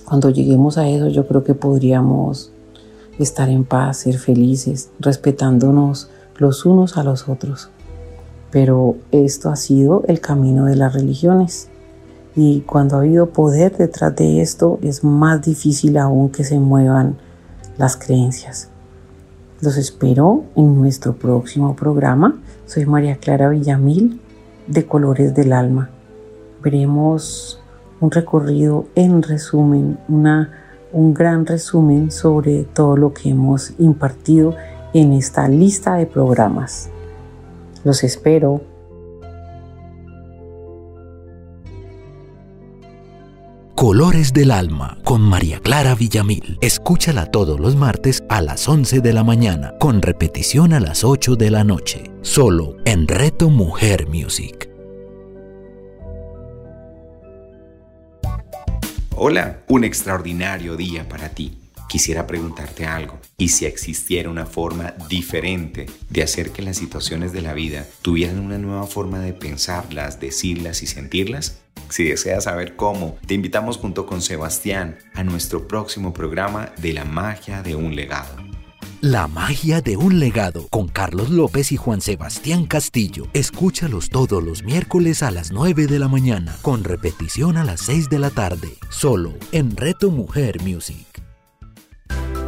Cuando 0.05 0.29
lleguemos 0.31 0.77
a 0.77 0.89
eso, 0.89 1.09
yo 1.09 1.27
creo 1.27 1.45
que 1.45 1.55
podríamos 1.55 2.53
estar 3.19 3.49
en 3.49 3.65
paz, 3.65 3.99
ser 3.99 4.19
felices, 4.19 4.91
respetándonos 5.01 6.11
los 6.37 6.67
unos 6.67 6.97
a 6.97 7.05
los 7.05 7.29
otros. 7.29 7.71
Pero 8.51 8.97
esto 9.13 9.51
ha 9.51 9.57
sido 9.57 10.03
el 10.07 10.21
camino 10.21 10.67
de 10.67 10.77
las 10.77 10.93
religiones. 10.93 11.69
Y 12.37 12.61
cuando 12.63 12.97
ha 12.97 13.01
habido 13.01 13.31
poder 13.31 13.77
detrás 13.77 14.15
de 14.17 14.41
esto, 14.41 14.79
es 14.83 15.05
más 15.05 15.43
difícil 15.43 15.97
aún 15.97 16.31
que 16.31 16.45
se 16.45 16.59
muevan 16.59 17.17
las 17.79 17.97
creencias. 17.97 18.69
Los 19.61 19.77
espero 19.77 20.45
en 20.57 20.75
nuestro 20.75 21.17
próximo 21.17 21.75
programa. 21.77 22.43
Soy 22.67 22.87
María 22.87 23.17
Clara 23.17 23.49
Villamil 23.49 24.21
de 24.67 24.87
Colores 24.87 25.35
del 25.35 25.53
Alma. 25.53 25.91
Veremos 26.63 27.61
un 28.01 28.11
recorrido 28.11 28.87
en 28.95 29.23
resumen, 29.23 29.99
una, 30.09 30.51
un 30.93 31.15
gran 31.15 31.47
resumen 31.47 32.11
sobre 32.11 32.65
todo 32.65 32.97
lo 32.97 33.13
que 33.13 33.31
hemos 33.31 33.73
impartido 33.79 34.55
en 34.93 35.13
esta 35.13 35.49
lista 35.49 35.97
de 35.97 36.07
programas. 36.07 36.91
Los 37.85 38.05
espero. 38.05 38.63
Colores 43.75 44.33
del 44.33 44.51
Alma 44.51 44.99
con 45.05 45.21
María 45.21 45.61
Clara 45.61 45.95
Villamil. 45.95 46.59
Escúchala 46.63 47.27
todos 47.27 47.61
los 47.61 47.77
martes 47.77 48.25
a 48.29 48.41
las 48.41 48.67
11 48.69 49.01
de 49.01 49.13
la 49.13 49.25
mañana, 49.25 49.75
con 49.79 50.01
repetición 50.01 50.73
a 50.73 50.81
las 50.81 51.05
8 51.05 51.37
de 51.37 51.51
la 51.51 51.65
noche, 51.65 52.11
solo 52.23 52.77
en 52.87 53.07
Reto 53.09 53.51
Mujer 53.51 54.07
Music. 54.09 54.74
Hola, 59.17 59.61
un 59.69 59.85
extraordinario 59.85 60.77
día 60.77 61.09
para 61.09 61.29
ti. 61.29 61.57
Quisiera 61.89 62.27
preguntarte 62.27 62.85
algo. 62.85 63.21
¿Y 63.39 63.51
si 63.51 63.65
existiera 63.65 64.29
una 64.29 64.45
forma 64.45 64.93
diferente 65.09 65.87
de 66.11 66.25
hacer 66.25 66.51
que 66.51 66.63
las 66.63 66.79
situaciones 66.79 67.33
de 67.33 67.41
la 67.41 67.55
vida 67.55 67.87
tuvieran 68.03 68.41
una 68.41 68.59
nueva 68.59 68.89
forma 68.89 69.21
de 69.21 69.33
pensarlas, 69.33 70.19
decirlas 70.19 70.83
y 70.83 70.89
sentirlas? 70.89 71.61
Si 71.91 72.03
deseas 72.03 72.45
saber 72.45 72.75
cómo, 72.75 73.17
te 73.25 73.35
invitamos 73.35 73.77
junto 73.77 74.05
con 74.05 74.21
Sebastián 74.21 74.99
a 75.15 75.23
nuestro 75.23 75.69
próximo 75.69 76.13
programa 76.13 76.73
de 76.79 76.93
la 76.93 77.05
magia 77.05 77.63
de 77.63 77.77
un 77.77 77.95
legado. 77.95 78.54
La 79.05 79.29
magia 79.29 79.83
de 79.83 79.99
un 79.99 80.19
legado 80.19 80.67
con 80.69 80.89
Carlos 80.89 81.29
López 81.29 81.73
y 81.73 81.77
Juan 81.77 82.01
Sebastián 82.01 82.65
Castillo. 82.65 83.27
Escúchalos 83.35 84.09
todos 84.09 84.43
los 84.43 84.63
miércoles 84.63 85.23
a 85.23 85.31
las 85.31 85.53
9 85.53 85.87
de 85.87 85.99
la 85.99 86.09
mañana, 86.09 86.57
con 86.63 86.85
repetición 86.85 87.59
a 87.59 87.65
las 87.65 87.83
6 87.83 88.09
de 88.09 88.19
la 88.19 88.31
tarde, 88.31 88.79
solo 88.89 89.35
en 89.53 89.77
Reto 89.77 90.11
Mujer 90.11 90.63
Music. 90.63 91.14